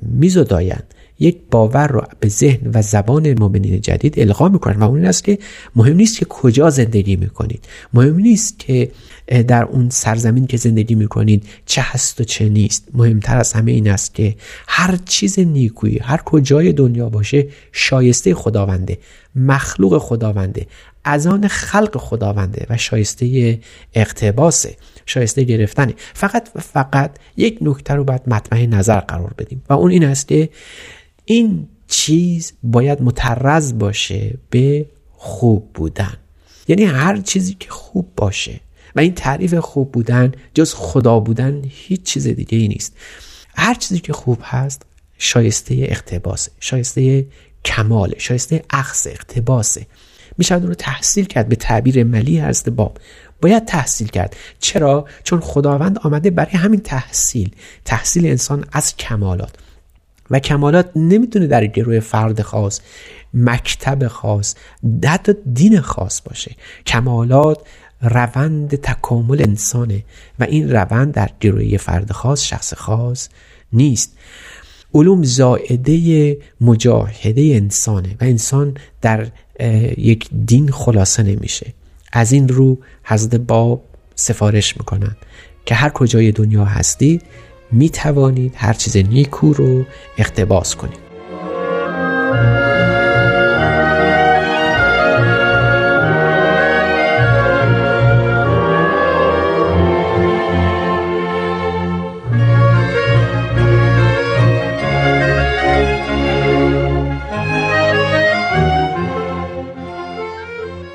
میزدایند 0.02 0.84
یک 1.18 1.38
باور 1.50 1.86
رو 1.86 2.02
به 2.20 2.28
ذهن 2.28 2.70
و 2.74 2.82
زبان 2.82 3.38
مؤمنین 3.38 3.80
جدید 3.80 4.20
القا 4.20 4.48
می‌کنن 4.48 4.76
و 4.76 4.84
اون 4.84 4.96
این 4.96 5.06
است 5.06 5.24
که 5.24 5.38
مهم 5.76 5.96
نیست 5.96 6.18
که 6.18 6.24
کجا 6.24 6.70
زندگی 6.70 7.16
می‌کنید. 7.16 7.64
مهم 7.92 8.16
نیست 8.16 8.58
که 8.58 8.90
در 9.26 9.64
اون 9.64 9.90
سرزمین 9.90 10.46
که 10.46 10.56
زندگی 10.56 10.94
می‌کنید 10.94 11.44
چه 11.66 11.82
هست 11.84 12.20
و 12.20 12.24
چه 12.24 12.48
نیست. 12.48 12.88
مهمتر 12.94 13.36
از 13.36 13.52
همه 13.52 13.72
این 13.72 13.90
است 13.90 14.14
که 14.14 14.34
هر 14.68 14.98
چیز 15.04 15.38
نیکویی 15.38 15.98
هر 15.98 16.20
کجای 16.24 16.72
دنیا 16.72 17.08
باشه 17.08 17.46
شایسته 17.72 18.34
خداونده 18.34 18.98
مخلوق 19.36 19.98
خداونده 19.98 20.66
از 21.04 21.26
آن 21.26 21.48
خلق 21.48 21.96
خداونده 21.96 22.66
و 22.70 22.76
شایسته 22.76 23.58
اقتباسه. 23.94 24.76
شایسته 25.06 25.44
گرفتنه 25.44 25.94
فقط 26.14 26.48
فقط 26.48 27.16
یک 27.36 27.58
نکته 27.60 27.94
رو 27.94 28.04
باید 28.04 28.22
مطمع 28.26 28.66
نظر 28.66 29.00
قرار 29.00 29.34
بدیم. 29.38 29.62
و 29.68 29.72
اون 29.72 29.90
این 29.90 30.04
است 30.04 30.28
که 30.28 30.48
این 31.24 31.68
چیز 31.88 32.52
باید 32.62 33.02
مترز 33.02 33.78
باشه 33.78 34.38
به 34.50 34.86
خوب 35.12 35.70
بودن. 35.74 36.16
یعنی 36.68 36.84
هر 36.84 37.16
چیزی 37.16 37.56
که 37.60 37.70
خوب 37.70 38.08
باشه. 38.16 38.60
و 38.96 39.00
این 39.00 39.14
تعریف 39.14 39.54
خوب 39.54 39.92
بودن 39.92 40.32
جز 40.54 40.74
خدا 40.74 41.20
بودن 41.20 41.62
هیچ 41.68 42.02
چیز 42.02 42.26
دیگه 42.26 42.58
ای 42.58 42.68
نیست. 42.68 42.96
هر 43.56 43.74
چیزی 43.74 44.00
که 44.00 44.12
خوب 44.12 44.38
هست 44.42 44.82
شایسته 45.18 45.74
اقتباسه 45.78 46.50
شایسته 46.60 47.26
کماله 47.64 48.18
شایسته 48.18 48.64
اخذ 48.70 49.06
اقتباسه. 49.06 49.86
میشه 50.38 50.54
رو 50.54 50.74
تحصیل 50.74 51.24
کرد 51.24 51.48
به 51.48 51.56
تعبیر 51.56 52.04
ملی 52.04 52.38
هست 52.38 52.68
باب. 52.68 52.98
باید 53.44 53.64
تحصیل 53.64 54.08
کرد. 54.08 54.36
چرا؟ 54.60 55.06
چون 55.24 55.40
خداوند 55.40 55.98
آمده 55.98 56.30
برای 56.30 56.52
همین 56.52 56.80
تحصیل. 56.80 57.50
تحصیل 57.84 58.26
انسان 58.26 58.64
از 58.72 58.96
کمالات. 58.96 59.54
و 60.30 60.38
کمالات 60.38 60.90
نمی‌تونه 60.96 61.46
در 61.46 61.66
گروه 61.66 62.00
فرد 62.00 62.42
خاص 62.42 62.80
مکتب 63.34 64.08
خاص 64.08 64.54
حتی 65.04 65.32
دین 65.52 65.80
خاص 65.80 66.20
باشه. 66.24 66.56
کمالات 66.86 67.58
روند 68.00 68.74
تکامل 68.74 69.42
انسانه 69.42 70.04
و 70.38 70.44
این 70.44 70.70
روند 70.72 71.12
در 71.12 71.30
گروه 71.40 71.76
فرد 71.76 72.12
خاص 72.12 72.42
شخص 72.42 72.74
خاص 72.74 73.28
نیست. 73.72 74.12
علوم 74.94 75.22
زائده 75.22 76.36
مجاهده 76.60 77.42
انسانه 77.42 78.08
و 78.20 78.24
انسان 78.24 78.76
در 79.02 79.26
یک 79.96 80.28
دین 80.46 80.70
خلاصه 80.70 81.22
نمیشه. 81.22 81.72
از 82.16 82.32
این 82.32 82.48
رو 82.48 82.78
حضرت 83.04 83.34
باب 83.34 83.84
سفارش 84.14 84.76
می‌کنند 84.76 85.16
که 85.66 85.74
هر 85.74 85.88
کجای 85.88 86.32
دنیا 86.32 86.64
هستید 86.64 87.22
می‌توانید 87.72 88.52
هر 88.56 88.72
چیز 88.72 88.96
نیکو 88.96 89.52
رو 89.52 89.84
اقتباس 90.18 90.76
کنید. 90.76 91.03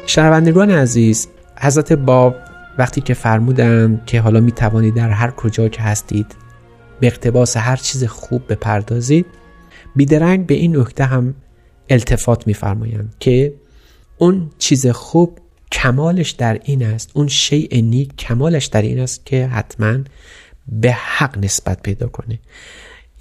شنوندگان 0.09 0.71
عزیز 0.71 1.27
حضرت 1.59 1.93
باب 1.93 2.35
وقتی 2.77 3.01
که 3.01 3.13
فرمودند 3.13 4.05
که 4.05 4.21
حالا 4.21 4.39
می 4.39 4.51
توانید 4.51 4.95
در 4.95 5.09
هر 5.09 5.31
کجا 5.31 5.67
که 5.67 5.81
هستید 5.81 6.35
به 6.99 7.07
اقتباس 7.07 7.57
هر 7.57 7.75
چیز 7.75 8.03
خوب 8.03 8.53
بپردازید 8.53 9.25
بیدرنگ 9.95 10.45
به 10.45 10.53
این 10.53 10.77
نکته 10.77 11.05
هم 11.05 11.35
التفات 11.89 12.47
میفرمایند 12.47 13.15
که 13.19 13.53
اون 14.17 14.51
چیز 14.57 14.87
خوب 14.87 15.39
کمالش 15.71 16.31
در 16.31 16.59
این 16.63 16.83
است 16.83 17.11
اون 17.13 17.27
شیء 17.27 17.81
نیک 17.81 18.15
کمالش 18.15 18.65
در 18.65 18.81
این 18.81 18.99
است 18.99 19.25
که 19.25 19.47
حتما 19.47 19.97
به 20.67 20.91
حق 20.91 21.37
نسبت 21.37 21.81
پیدا 21.81 22.07
کنه. 22.07 22.39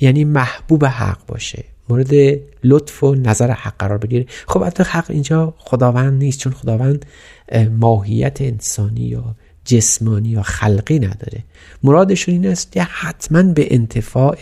یعنی 0.00 0.24
محبوب 0.24 0.84
حق 0.84 1.26
باشه. 1.26 1.64
مورد 1.88 2.40
لطف 2.64 3.04
و 3.04 3.14
نظر 3.14 3.50
حق 3.50 3.74
قرار 3.78 3.98
بگیره. 3.98 4.26
خب 4.46 4.62
البته 4.62 4.84
حق 4.84 5.10
اینجا 5.10 5.54
خداوند 5.58 6.18
نیست 6.18 6.38
چون 6.38 6.52
خداوند 6.52 7.06
ماهیت 7.78 8.40
انسانی 8.40 9.00
یا 9.00 9.34
جسمانی 9.64 10.28
یا 10.28 10.42
خلقی 10.42 10.98
نداره. 10.98 11.44
مرادشون 11.82 12.34
این 12.34 12.46
است 12.46 12.72
که 12.72 12.82
حتما 12.82 13.42
به 13.42 13.74
انتفاع 13.74 14.36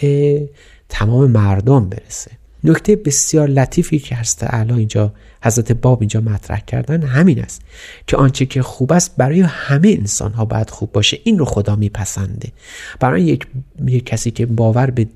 تمام 0.88 1.30
مردم 1.30 1.88
برسه. 1.88 2.30
نکته 2.64 2.96
بسیار 2.96 3.48
لطیفی 3.48 3.98
که 3.98 4.14
هست 4.14 4.44
اعلی 4.44 4.72
اینجا 4.72 5.12
حضرت 5.42 5.72
باب 5.72 6.00
اینجا 6.00 6.20
مطرح 6.20 6.60
کردن 6.60 7.02
همین 7.02 7.42
است 7.42 7.62
که 8.06 8.16
آنچه 8.16 8.46
که 8.46 8.62
خوب 8.62 8.92
است 8.92 9.16
برای 9.16 9.40
همه 9.40 9.88
انسان 9.88 10.32
ها 10.32 10.44
باید 10.44 10.70
خوب 10.70 10.92
باشه. 10.92 11.18
این 11.24 11.38
رو 11.38 11.44
خدا 11.44 11.76
میپسنده. 11.76 12.48
برای 13.00 13.22
یک, 13.22 13.46
یک 13.86 14.06
کسی 14.06 14.30
که 14.30 14.46
باور 14.46 14.90
به 14.90 15.06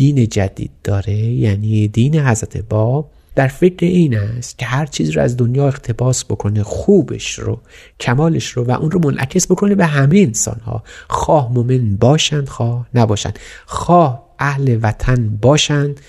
دین 0.00 0.28
جدید 0.28 0.70
داره 0.84 1.18
یعنی 1.18 1.88
دین 1.88 2.18
حضرت 2.18 2.56
باب 2.56 3.10
در 3.34 3.48
فکر 3.48 3.86
این 3.86 4.18
است 4.18 4.58
که 4.58 4.66
هر 4.66 4.86
چیز 4.86 5.10
رو 5.10 5.22
از 5.22 5.36
دنیا 5.36 5.66
اقتباس 5.66 6.24
بکنه 6.24 6.62
خوبش 6.62 7.38
رو 7.38 7.60
کمالش 8.00 8.48
رو 8.48 8.64
و 8.64 8.70
اون 8.70 8.90
رو 8.90 9.00
منعکس 9.00 9.46
بکنه 9.46 9.74
به 9.74 9.86
همه 9.86 10.18
انسان 10.18 10.60
ها 10.60 10.82
خواه 11.08 11.52
مومن 11.52 11.96
باشند 11.96 12.48
خواه 12.48 12.86
نباشند. 12.94 13.38
خواه 13.66 14.22
اهل 14.38 14.78
وطن 14.82 15.38
باشند 15.42 16.00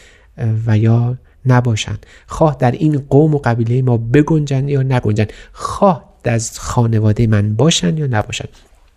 و 0.65 0.77
یا 0.77 1.17
نباشند. 1.45 2.05
خواه 2.27 2.57
در 2.59 2.71
این 2.71 3.05
قوم 3.09 3.35
و 3.35 3.37
قبیله 3.37 3.81
ما 3.81 3.97
بگنجند 3.97 4.69
یا 4.69 4.83
نگنجند. 4.83 5.33
خواه 5.53 6.13
از 6.23 6.59
خانواده 6.59 7.27
من 7.27 7.55
باشند 7.55 7.99
یا 7.99 8.07
نباشند. 8.07 8.49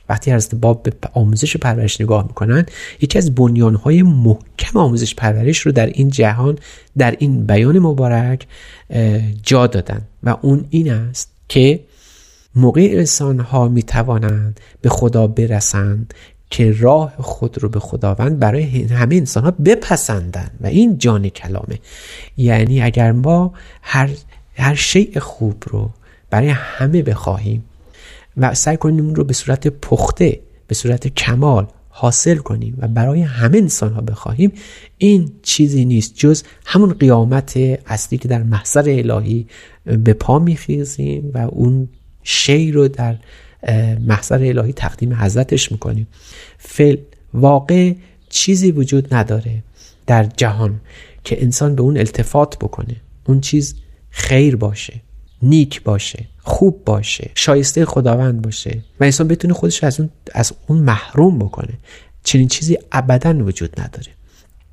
وقتی 0.09 0.30
از 0.30 0.61
باب 0.61 0.82
به 0.82 0.92
آموزش 1.12 1.57
پرورش 1.57 2.00
نگاه 2.00 2.26
می‌کنن 2.26 2.66
یکی 3.00 3.18
از 3.18 3.34
بنیانهای 3.34 4.02
محکم 4.02 4.78
آموزش 4.78 5.14
پرورش 5.14 5.59
رو 5.59 5.72
در 5.72 5.86
این 5.86 6.11
جهان 6.11 6.59
در 6.98 7.16
این 7.18 7.46
بیان 7.46 7.78
مبارک 7.78 8.46
جا 9.42 9.66
دادن 9.66 10.02
و 10.22 10.36
اون 10.42 10.64
این 10.70 10.92
است 10.92 11.30
که 11.48 11.80
موقع 12.57 12.88
انسان 12.92 13.40
ها 13.40 13.68
می 13.68 13.82
توانند 13.82 14.61
به 14.80 14.88
خدا 14.88 15.26
برسند 15.26 16.14
که 16.50 16.74
راه 16.78 17.14
خود 17.18 17.59
رو 17.59 17.68
به 17.68 17.80
خداوند 17.80 18.38
برای 18.38 18.82
همه 18.82 19.16
انسان 19.16 19.44
ها 19.44 19.50
بپسندن 19.50 20.50
و 20.61 20.66
این 20.66 20.98
جان 20.98 21.28
کلامه. 21.28 21.78
یعنی 22.36 22.82
اگر 22.82 23.12
ما 23.12 23.52
هر, 23.82 24.11
هر 24.57 24.74
شیء 24.74 25.20
خوب 25.20 25.62
رو 25.66 25.90
برای 26.30 26.48
همه 26.48 27.02
بخواهیم 27.02 27.64
و 28.37 28.55
سعی 28.55 28.76
کنیم 28.76 29.05
اون 29.05 29.14
رو 29.14 29.24
به 29.24 29.35
صورت 29.35 29.68
پخته 29.68 30.41
به 30.66 30.74
صورت 30.74 31.09
کمال 31.09 31.66
حاصل 31.89 32.37
کنیم 32.37 32.76
و 32.78 32.89
برای 32.89 33.22
همه 33.22 33.59
انسان 33.59 33.93
ها 33.93 34.01
بخواهیم. 34.01 34.53
این 34.99 35.32
چیزی 35.43 35.85
نیست 35.85 36.14
جز 36.14 36.43
همون 36.66 36.93
قیامت 36.93 37.57
اصلی 37.87 38.18
که 38.18 38.28
در 38.28 38.43
محضر 38.43 38.85
الهی 38.89 39.47
به 39.85 40.12
پا 40.12 40.39
میخیزیم 40.39 41.30
و 41.35 41.39
اون 41.39 41.89
شی 42.22 42.72
رو 42.72 42.89
در 42.89 43.16
محضر 44.01 44.45
الهی 44.45 44.72
تقدیم 44.72 45.14
حضرتش 45.14 45.72
می‌کنیم. 45.72 46.07
فل 46.59 46.97
واقع 47.35 47.93
چیزی 48.28 48.70
وجود 48.70 49.14
نداره 49.14 49.62
در 50.07 50.24
جهان 50.24 50.80
که 51.24 51.43
انسان 51.43 51.74
به 51.74 51.82
اون 51.82 51.99
التفات 51.99 52.59
بکنه. 52.59 52.97
اون 53.26 53.41
چیز 53.41 53.74
خیر 54.11 54.57
باشه. 54.57 55.01
نیک 55.45 55.82
باشه 55.82 56.26
خوب 56.42 56.84
باشه 56.84 57.30
شایسته 57.34 57.84
خداوند 57.84 58.42
باشه 58.42 58.78
و 59.01 59.05
انسان 59.05 59.28
بتونه 59.28 59.55
خودش 59.55 59.84
از 59.84 60.01
اون 60.01 60.11
از 60.34 60.53
اون 60.66 60.78
محروم 60.78 61.38
بکنه. 61.38 61.74
چنین 62.24 62.49
چیزی 62.49 62.78
ابدا 62.92 63.45
وجود 63.45 63.80
نداره. 63.80 64.07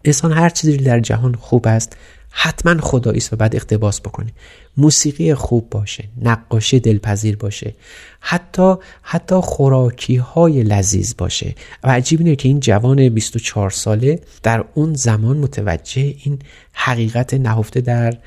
انسان 0.06 0.32
هر 0.32 0.50
چیزی 0.50 0.78
در 0.78 1.00
جهان 1.00 1.36
خوب 1.36 1.68
است 1.68 1.98
حتما 2.30 2.82
خدایی 2.82 3.18
است 3.18 3.34
و 3.34 3.36
بعد 3.36 3.56
اقتباس 3.56 4.02
بکنه. 4.02 4.32
موسیقی 4.78 5.34
خوب 5.34 5.70
باشه 5.70 6.04
نقاشی 6.22 6.80
دلپذیر 6.80 7.36
باشه. 7.36 7.76
حتی 8.20 8.76
حتی 9.02 9.36
خوراکی 9.36 10.16
های 10.16 10.64
لذیذ 10.64 11.14
باشه. 11.18 11.56
و 11.84 11.92
عجیب 11.92 12.20
اینه 12.20 12.36
که 12.36 12.48
این 12.48 12.60
جوان 12.60 13.10
24 13.10 13.70
ساله 13.70 14.20
در 14.44 14.66
اون 14.74 14.94
زمان 14.94 15.38
متوجه 15.38 16.16
این 16.24 16.40
حقیقت 16.74 17.34
نهفته 17.34 17.82
در 17.82 18.18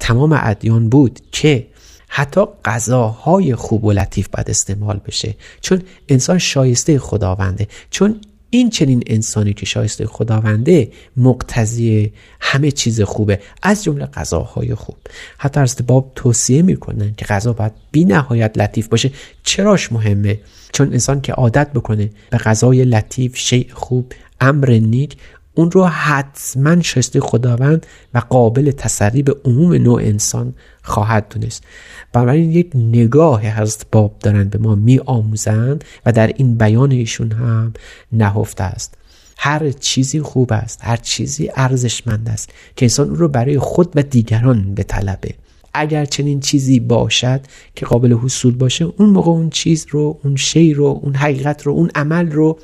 تمام 0.00 0.38
ادیان 0.42 0.88
بود 0.88 1.20
که 1.32 1.66
حتی 2.12 2.40
غذاهای 2.64 3.54
خوب 3.54 3.84
و 3.84 3.92
لطیف 3.92 4.28
باید 4.28 4.50
استعمال 4.50 5.00
بشه. 5.06 5.34
چون 5.60 5.82
انسان 6.08 6.38
شایسته 6.38 6.98
خداونده. 6.98 7.68
چون 7.90 8.20
این 8.50 8.70
چنین 8.70 9.02
انسانی 9.06 9.52
که 9.52 9.66
شایسته 9.66 10.06
خداونده 10.06 10.90
مقتضی 11.16 12.12
همه 12.40 12.70
چیز 12.70 13.00
خوبه. 13.00 13.40
از 13.62 13.84
جمله 13.84 14.06
غذاهای 14.06 14.74
خوب. 14.74 14.96
حتی 15.38 15.60
از 15.60 15.76
باب 15.86 16.12
توصیه 16.14 16.62
می‌کنن 16.62 17.14
که 17.14 17.24
غذا 17.24 17.52
باید 17.52 17.72
بی 17.92 18.04
نهایت 18.04 18.58
لطیف 18.58 18.88
باشه. 18.88 19.10
چراش 19.44 19.92
مهمه؟ 19.92 20.40
چون 20.72 20.92
انسان 20.92 21.20
که 21.20 21.32
عادت 21.32 21.72
بکنه 21.72 22.10
به 22.30 22.38
غذای 22.38 22.84
لطیف 22.84 23.36
شیء 23.36 23.66
خوب 23.72 24.12
امر 24.40 24.70
نیک 24.70 25.16
اون 25.54 25.70
رو 25.70 25.84
حتما 25.86 26.82
شایسته 26.82 27.20
خداوند 27.20 27.86
و 28.14 28.18
قابل 28.18 28.70
تسری 28.70 29.22
به 29.22 29.36
عموم 29.44 29.72
نوع 29.72 30.00
انسان 30.02 30.54
خواهد 30.82 31.26
دونست. 31.34 31.64
بنابراین 32.12 32.52
یک 32.52 32.70
نگاه 32.74 33.46
حضرت 33.46 33.86
باب 33.92 34.18
دارن 34.20 34.48
به 34.48 34.58
ما 34.58 34.74
می 34.74 34.98
آموزند 34.98 35.84
و 36.06 36.12
در 36.12 36.26
این 36.36 36.54
بیان 36.54 36.90
ایشون 36.90 37.32
هم 37.32 37.72
نهفته 38.12 38.64
است. 38.64 38.94
هر 39.42 39.70
چیزی 39.70 40.20
خوب 40.20 40.52
است 40.52 40.80
هر 40.82 40.96
چیزی 40.96 41.50
ارزشمند 41.56 42.28
است 42.28 42.50
که 42.76 42.84
انسان 42.84 43.08
اون 43.08 43.16
رو 43.16 43.28
برای 43.28 43.58
خود 43.58 43.92
و 43.94 44.02
دیگران 44.02 44.74
به 44.74 44.82
طلبه 44.82 45.34
اگر 45.74 46.04
چنین 46.04 46.40
چیزی 46.40 46.80
باشد 46.80 47.40
که 47.74 47.86
قابل 47.86 48.12
حصول 48.12 48.54
باشه 48.54 48.84
اون 48.84 49.10
موقع 49.10 49.30
اون 49.30 49.50
چیز 49.50 49.86
رو 49.90 50.18
اون 50.24 50.36
شی 50.36 50.74
رو 50.74 51.00
اون 51.02 51.14
حقیقت 51.14 51.62
رو 51.62 51.72
اون 51.72 51.90
عمل 51.94 52.30
رو 52.30 52.58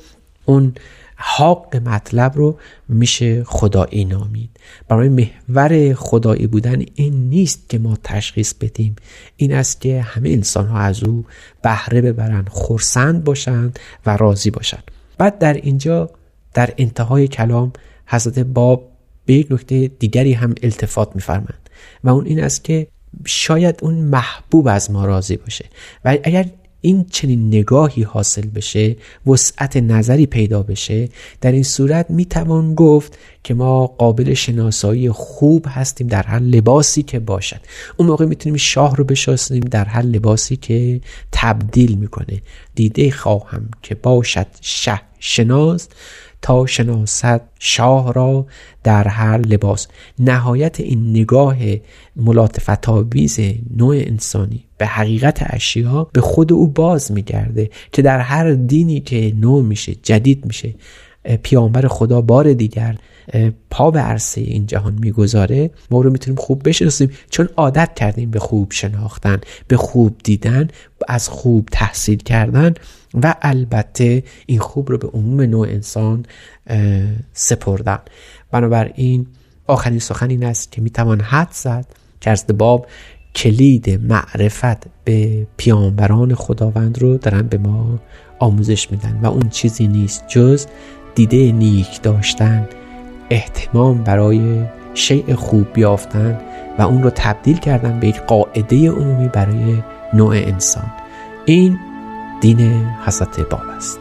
اون 0.45 0.73
حق 1.17 1.75
مطلب 1.85 2.31
رو 2.35 2.59
میشه 2.89 3.43
خدایی 3.43 4.05
نامید. 4.05 4.49
برای 4.87 5.09
محور 5.09 5.93
خدایی 5.93 6.47
بودن 6.47 6.85
این 6.95 7.29
نیست 7.29 7.69
که 7.69 7.79
ما 7.79 7.97
تشخیص 8.03 8.53
بدیم. 8.53 8.95
این 9.37 9.53
است 9.53 9.81
که 9.81 10.01
همه 10.01 10.29
انسان 10.29 10.67
ها 10.67 10.79
از 10.79 11.03
او 11.03 11.25
بهره 11.61 12.01
ببرن 12.01 12.45
خورسند 12.49 13.23
باشند 13.23 13.79
و 14.05 14.17
راضی 14.17 14.51
باشند. 14.51 14.91
بعد 15.17 15.39
در 15.39 15.53
اینجا 15.53 16.09
در 16.53 16.73
انتهای 16.77 17.27
کلام 17.27 17.73
حضرت 18.05 18.39
باب 18.39 18.91
به 19.25 19.33
یک 19.33 19.51
نکته 19.51 19.87
دیگری 19.87 20.33
هم 20.33 20.55
التفات 20.63 21.15
میفرمند 21.15 21.69
و 22.03 22.09
اون 22.09 22.25
این 22.25 22.43
است 22.43 22.63
که 22.63 22.87
شاید 23.25 23.79
اون 23.81 23.93
محبوب 23.93 24.67
از 24.67 24.91
ما 24.91 25.05
راضی 25.05 25.37
باشه. 25.37 25.65
و 26.05 26.17
اگر 26.23 26.45
این 26.87 27.05
چنین 27.11 27.47
نگاهی 27.47 28.03
حاصل 28.03 28.47
بشه 28.47 28.95
وسعت 29.27 29.77
نظری 29.77 30.25
پیدا 30.25 30.63
بشه 30.63 31.09
در 31.41 31.51
این 31.51 31.63
صورت 31.63 32.05
می‌توان 32.09 32.75
گفت 32.75 33.17
که 33.43 33.53
ما 33.53 33.87
قابل 33.87 34.33
شناسایی 34.33 35.11
خوب 35.11 35.65
هستیم 35.69 36.07
در 36.07 36.23
هر 36.23 36.39
لباسی 36.39 37.03
که 37.03 37.19
باشد. 37.19 37.59
اون 37.97 38.09
موقع 38.09 38.25
می‌تونیم 38.25 38.57
شاه 38.57 38.95
رو 38.95 39.03
بشناسیم 39.03 39.59
در 39.59 39.85
هر 39.85 40.01
لباسی 40.01 40.55
که 40.55 41.01
تبدیل 41.31 41.97
می‌کنه. 41.97 42.41
دیده 42.75 43.11
خواهم 43.11 43.69
که 43.83 43.95
باشد 43.95 44.47
شه 44.61 45.01
شناس. 45.19 45.87
تا 46.41 46.65
شناست 46.65 47.41
شاه 47.59 48.13
را 48.13 48.45
در 48.83 49.07
هر 49.07 49.37
لباس. 49.37 49.87
نهایت 50.19 50.79
این 50.79 51.09
نگاه 51.09 51.57
ملاطفت 52.15 52.89
آویز 52.89 53.39
نوع 53.77 53.95
انسانی 53.95 54.63
به 54.77 54.85
حقیقت 54.85 55.37
اشیا 55.41 56.07
به 56.13 56.21
خود 56.21 56.53
او 56.53 56.67
باز 56.67 57.11
میگرده 57.11 57.69
که 57.91 58.01
در 58.01 58.19
هر 58.19 58.53
دینی 58.53 58.99
که 58.99 59.33
نو 59.35 59.61
میشه 59.61 59.95
جدید 59.95 60.45
میشه 60.45 60.75
پیامبر 61.43 61.87
خدا 61.87 62.21
بار 62.21 62.53
دیگر 62.53 62.97
پا 63.69 63.91
به 63.91 63.99
عرصه 63.99 64.41
این 64.41 64.65
جهان 64.65 64.93
می‌گذاره 64.93 65.71
ما 65.91 66.01
رو 66.01 66.09
می‌تونیم 66.11 66.39
خوب 66.39 66.67
بشناسیم. 66.69 67.11
چون 67.29 67.49
عادت 67.57 67.93
کردیم 67.95 68.31
به 68.31 68.39
خوب 68.39 68.71
شناختن 68.71 69.41
به 69.67 69.77
خوب 69.77 70.15
دیدن 70.23 70.67
از 71.07 71.29
خوب 71.29 71.69
تحصیل 71.71 72.17
کردن 72.17 72.73
و 73.23 73.35
البته 73.41 74.23
این 74.45 74.59
خوب 74.59 74.89
رو 74.91 74.97
به 74.97 75.07
عموم 75.07 75.41
نوع 75.41 75.67
انسان 75.67 76.25
سپردن. 77.33 77.99
بنابراین 78.51 79.27
آخرین 79.67 79.99
سخن 79.99 80.29
این 80.29 80.43
است 80.43 80.71
که 80.71 80.81
می‌توان 80.81 81.21
حد 81.21 81.51
زد 81.51 81.85
که 82.21 82.29
از 82.29 82.45
باب 82.57 82.87
کلید 83.35 83.89
معرفت 83.89 84.87
به 85.03 85.47
پیامبران 85.57 86.35
خداوند 86.35 86.99
رو 86.99 87.17
دارن 87.17 87.41
به 87.41 87.57
ما 87.57 87.99
آموزش 88.39 88.91
میدن. 88.91 89.19
و 89.23 89.25
اون 89.25 89.49
چیزی 89.49 89.87
نیست 89.87 90.27
جز 90.27 90.65
دیده 91.15 91.51
نیک 91.51 92.01
داشتن 92.01 92.67
احتمام 93.29 94.03
برای 94.03 94.63
شیء 94.93 95.35
خوب 95.35 95.73
بیافتن 95.73 96.39
و 96.79 96.81
اون 96.81 97.03
رو 97.03 97.09
تبدیل 97.09 97.57
کردن 97.57 97.99
به 97.99 98.07
یک 98.07 98.19
قاعده 98.21 98.91
عمومی 98.91 99.27
برای 99.27 99.83
نوع 100.13 100.35
انسان. 100.35 100.91
این 101.45 101.77
دین 102.41 102.85
حضرت 103.05 103.39
باب 103.39 103.61
است 103.77 103.99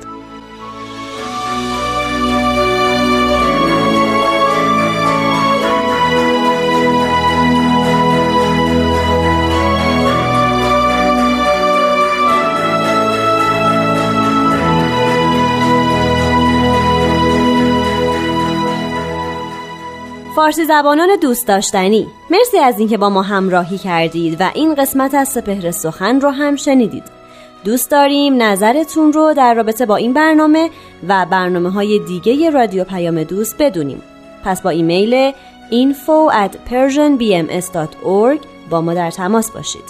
فارسی 20.36 20.64
زبانان 20.64 21.08
دوست 21.20 21.46
داشتنی. 21.46 22.06
مرسی 22.30 22.58
از 22.58 22.78
اینکه 22.78 22.96
با 22.96 23.10
ما 23.10 23.22
همراهی 23.22 23.78
کردید 23.78 24.40
و 24.40 24.50
این 24.54 24.74
قسمت 24.74 25.14
از 25.14 25.28
سپهر 25.28 25.70
سخن 25.70 26.20
رو 26.20 26.30
هم 26.30 26.56
شنیدید. 26.56 27.02
دوست 27.64 27.90
داریم 27.90 28.42
نظرتون 28.42 29.12
رو 29.12 29.34
در 29.34 29.54
رابطه 29.54 29.86
با 29.86 29.96
این 29.96 30.12
برنامه 30.12 30.70
و 31.08 31.26
برنامه 31.30 31.70
های 31.70 31.98
دیگه 31.98 32.50
رادیو 32.50 32.84
پیام 32.84 33.22
دوست 33.22 33.56
بدونیم. 33.58 34.02
پس 34.44 34.62
با 34.62 34.70
ایمیل 34.70 35.32
info 35.70 36.32
at 36.32 36.70
persianbms.org 36.70 38.46
با 38.70 38.80
ما 38.80 38.94
در 38.94 39.10
تماس 39.10 39.50
باشید. 39.50 39.84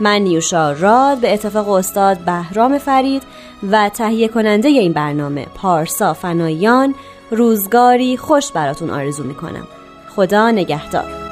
من 0.00 0.18
نیوشا 0.18 0.72
راد 0.72 1.18
به 1.18 1.32
اتفاق 1.32 1.68
استاد 1.68 2.18
بهرام 2.18 2.78
فرید 2.78 3.22
و 3.70 3.88
تهیه 3.88 4.28
کننده 4.28 4.68
این 4.68 4.92
برنامه 4.92 5.46
پارسا 5.54 6.14
فنایان 6.14 6.94
روزگاری 7.30 8.16
خوش 8.16 8.52
براتون 8.52 8.90
آرزو 8.90 9.24
می‌کنم. 9.24 9.66
خدا 10.16 10.50
نگهدار. 10.50 11.29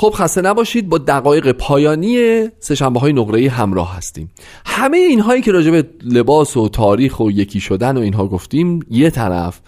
خب 0.00 0.12
خسته 0.14 0.40
نباشید 0.40 0.88
با 0.88 0.98
دقایق 0.98 1.52
پایانی 1.52 2.44
سهشنبه 2.58 3.00
های 3.00 3.12
نقره 3.12 3.48
همراه 3.48 3.96
هستیم. 3.96 4.30
همه 4.66 4.96
اینهایی 4.96 5.42
که 5.42 5.52
راجع 5.52 5.70
به 5.70 5.84
لباس 6.04 6.56
و 6.56 6.68
تاریخ 6.68 7.20
و 7.20 7.30
یکی 7.30 7.60
شدن 7.60 7.96
و 7.96 8.00
اینها 8.00 8.26
گفتیم 8.26 8.80
یه 8.90 9.10
طرف. 9.10 9.60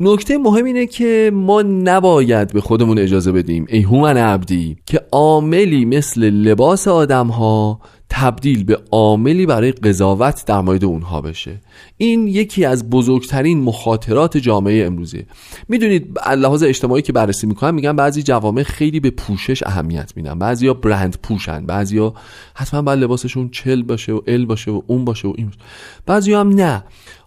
نکته 0.00 0.38
مهم 0.38 0.64
اینه 0.64 0.86
که 0.86 1.30
ما 1.34 1.62
نباید 1.62 2.52
به 2.52 2.60
خودمون 2.60 2.98
اجازه 2.98 3.32
بدیم 3.32 3.66
ای 3.68 3.80
هومن 3.80 4.16
عبدی 4.16 4.76
که 4.86 5.00
عاملی 5.12 5.84
مثل 5.84 6.30
لباس 6.30 6.88
آدم 6.88 7.26
ها 7.26 7.80
تبدیل 8.14 8.64
به 8.64 8.78
عاملی 8.90 9.46
برای 9.46 9.72
قضاوت 9.72 10.44
در 10.46 10.60
مورد 10.60 10.84
اونها 10.84 11.20
بشه. 11.20 11.60
این 11.96 12.28
یکی 12.28 12.64
از 12.64 12.90
بزرگترین 12.90 13.60
مخاطرات 13.60 14.36
جامعه 14.36 14.86
امروزه. 14.86 15.26
می‌دونید 15.68 16.18
لحاظ 16.36 16.62
اجتماعی 16.62 17.02
که 17.02 17.12
بررسی 17.12 17.46
می‌کنن 17.46 17.74
میگن 17.74 17.96
بعضی 17.96 18.22
جوامع 18.22 18.62
خیلی 18.62 19.00
به 19.00 19.10
پوشش 19.10 19.62
اهمیت 19.62 20.12
میدن. 20.16 20.38
بعضیا 20.38 20.74
برند 20.74 21.18
پوشن 21.22 21.66
بعضیا 21.66 22.14
حتما 22.54 22.82
باید 22.82 22.98
لباسشون 22.98 23.48
چل 23.48 23.82
باشه 23.82 24.12
و 24.12 24.20
ال 24.26 24.46
باشه 24.46 24.70
و 24.70 24.82
اون 24.86 25.04
باشه 25.04 25.28
و 25.28 25.32
این 25.36 25.46
باشه. 25.46 25.58
بعضی 26.06 26.32
هم 26.32 26.48
نه. 26.48 26.84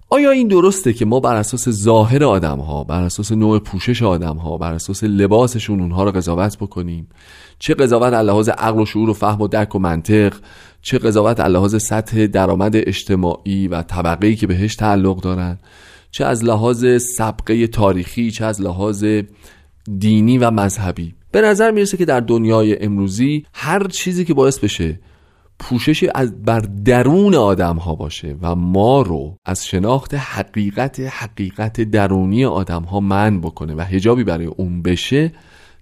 آیا 0.10 0.32
این 0.32 0.47
درسته 0.47 0.93
که 0.93 1.06
ما 1.06 1.20
بر 1.20 1.36
اساس 1.36 1.70
ظاهر 1.70 2.24
آدم 2.24 2.60
ها 2.60 2.84
بر 2.84 3.03
اساس 3.03 3.32
نوع 3.32 3.60
پوشش 3.60 4.03
آدم 4.03 4.38
ها 4.38 4.58
بر 4.58 4.74
اساس 4.74 5.03
لباسشون 5.03 5.80
اونها 5.80 6.03
رو 6.03 6.12
قضاوت 6.12 6.58
بکنیم؟ 6.58 7.08
چه 7.60 7.74
قضاوت 7.74 8.14
لحاظ 8.14 8.49
عقل 8.49 8.82
و 8.82 8.86
شعور 8.86 9.10
و 9.10 9.14
فهم 9.14 9.41
و 9.41 9.47
درک 9.47 9.76
و 9.76 9.80
منطق 9.80 10.34
چه 10.82 10.97
قضاوت 10.97 11.39
لحاظ 11.39 11.84
سطح 11.84 12.26
درآمد 12.26 12.76
اجتماعی 12.76 13.68
و 13.68 13.82
طبقه 13.82 14.36
که 14.36 14.47
بهش 14.47 14.76
تعلق 14.76 15.22
دارن؟ 15.22 15.60
چه 16.12 16.26
از 16.26 16.43
لحاظ 16.43 16.86
سبقه 17.18 17.68
تاریخی 17.68 18.32
چه 18.32 18.45
از 18.45 18.62
لحاظ 18.62 19.06
دینی 19.97 20.38
و 20.38 20.51
مذهبی؟ 20.51 21.16
به 21.32 21.41
نظر 21.41 21.72
می‌رسه 21.72 21.97
که 21.97 22.06
در 22.06 22.20
دنیای 22.20 22.84
امروزی 22.84 23.45
هر 23.53 23.88
چیزی 23.88 24.26
که 24.26 24.34
باعث 24.34 24.60
بشه 24.60 24.99
پوشش 25.60 26.06
از 26.16 26.43
بر 26.43 26.60
درون 26.60 27.36
آدم 27.36 27.76
ها 27.76 27.95
باشه 27.95 28.36
و 28.41 28.56
ما 28.56 29.01
رو 29.01 29.38
از 29.45 29.66
شناخت 29.66 30.14
حقیقت 30.14 30.99
حقیقت 30.99 31.82
درونی 31.82 32.45
آدم 32.45 32.84
ها 32.84 32.99
من 32.99 33.41
بکنه 33.41 33.76
و 33.76 33.82
هجابی 33.82 34.24
برای 34.24 34.45
اون 34.45 34.82
بشه 34.82 35.32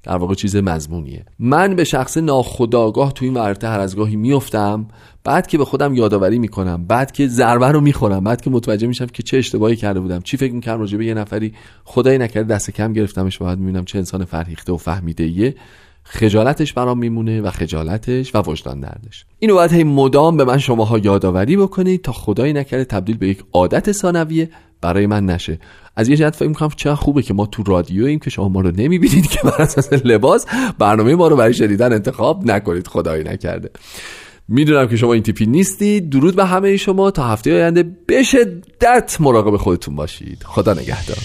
در 0.03 0.15
واقع 0.15 0.34
چیز 0.34 0.55
مضمونیه. 0.55 1.26
من 1.39 1.76
به 1.76 1.84
شخص 1.84 2.17
ناخداگاه 2.17 3.13
تو 3.13 3.26
این 3.26 3.34
ورته 3.34 3.67
هر 3.67 3.80
از 3.80 3.95
گاهی 3.95 4.15
میفتم 4.15 4.88
بعد 5.24 5.47
که 5.47 5.57
به 5.57 5.65
خودم 5.65 5.93
یادآوری 5.93 6.39
می‌کنم 6.39 6.86
بعد 6.86 7.11
که 7.11 7.28
ضربه 7.28 7.67
رو 7.67 7.82
می‌خورم 7.82 8.24
بعد 8.24 8.41
که 8.41 8.49
متوجه 8.49 8.88
میشم 8.88 9.05
که 9.05 9.24
چه 9.24 9.38
اشتباهی 9.38 9.76
کرده 9.76 9.99
بودم 9.99 10.19
چی 10.19 10.38
فکر 10.38 10.53
می‌کنم 10.53 10.80
راجع 10.80 10.97
به 10.97 11.05
یه 11.05 11.13
نفری 11.13 11.53
خدای 11.84 12.17
نکرده 12.17 12.53
دست 12.53 12.71
کم 12.71 12.93
گرفتمش 12.93 13.38
بعد 13.38 13.59
می‌بینم 13.59 13.86
چه 13.86 13.97
انسان 13.97 14.26
فرهیخته 14.26 14.74
و 14.74 14.78
فهمیده 14.78 15.28
یه 15.28 15.55
خجالتش 16.04 16.74
برام 16.74 16.99
میمونه 16.99 17.41
و 17.41 17.51
خجالتش 17.51 18.36
و 18.36 18.41
وجدان 18.41 18.80
دردش. 18.80 19.26
اینو 19.39 19.54
باید 19.54 19.74
هی 19.74 19.84
مدام 19.84 20.38
به 20.38 20.45
من 20.45 20.58
شماها 20.58 20.97
یادآوری 20.97 21.58
بکنید 21.58 22.01
تا 22.01 22.12
خدایی 22.12 22.54
نکرده 22.54 22.86
تبدیل 22.86 23.18
به 23.18 23.28
یک 23.28 23.43
عادت 23.54 23.91
ثانویه 23.91 24.49
برای 24.82 25.08
من 25.08 25.26
نشه. 25.26 25.60
از 25.95 26.10
یه 26.10 26.16
جهت 26.16 26.36
فکر 26.36 26.47
می‌کنم 26.47 26.70
چه 26.76 26.95
خوبه 26.95 27.22
که 27.22 27.34
ما 27.34 27.45
تو 27.45 27.64
رادیو 27.64 28.06
ایم 28.06 28.20
که 28.20 28.30
شما 28.30 28.49
ما 28.49 28.62
رو 28.62 28.72
نمی‌بینید 28.72 29.28
که 29.28 29.39
بر 29.43 29.62
اساس 29.62 29.93
لباس 29.93 30.45
برنامه 30.80 31.16
ما 31.16 31.28
رو 31.28 31.36
برای 31.36 31.54
شنیدن 31.54 31.93
انتخاب 31.93 32.45
نکنید 32.45 32.88
خدایی 32.88 33.24
نکرده. 33.24 33.70
می‌دونم 34.47 34.88
که 34.88 34.95
شما 34.95 35.14
این 35.14 35.24
تیپی 35.24 35.45
نیستید. 35.45 36.10
درود 36.10 36.36
به 36.36 36.45
همه 36.45 36.78
شما. 36.78 37.12
تا 37.12 37.28
هفته 37.28 37.54
آینده 37.54 37.84
به 38.08 38.24
شدت 38.24 39.18
مراقب 39.20 39.58
خودتون 39.58 39.95
باشید. 39.95 40.43
خدا 40.43 40.74
نگهدار. 40.74 41.18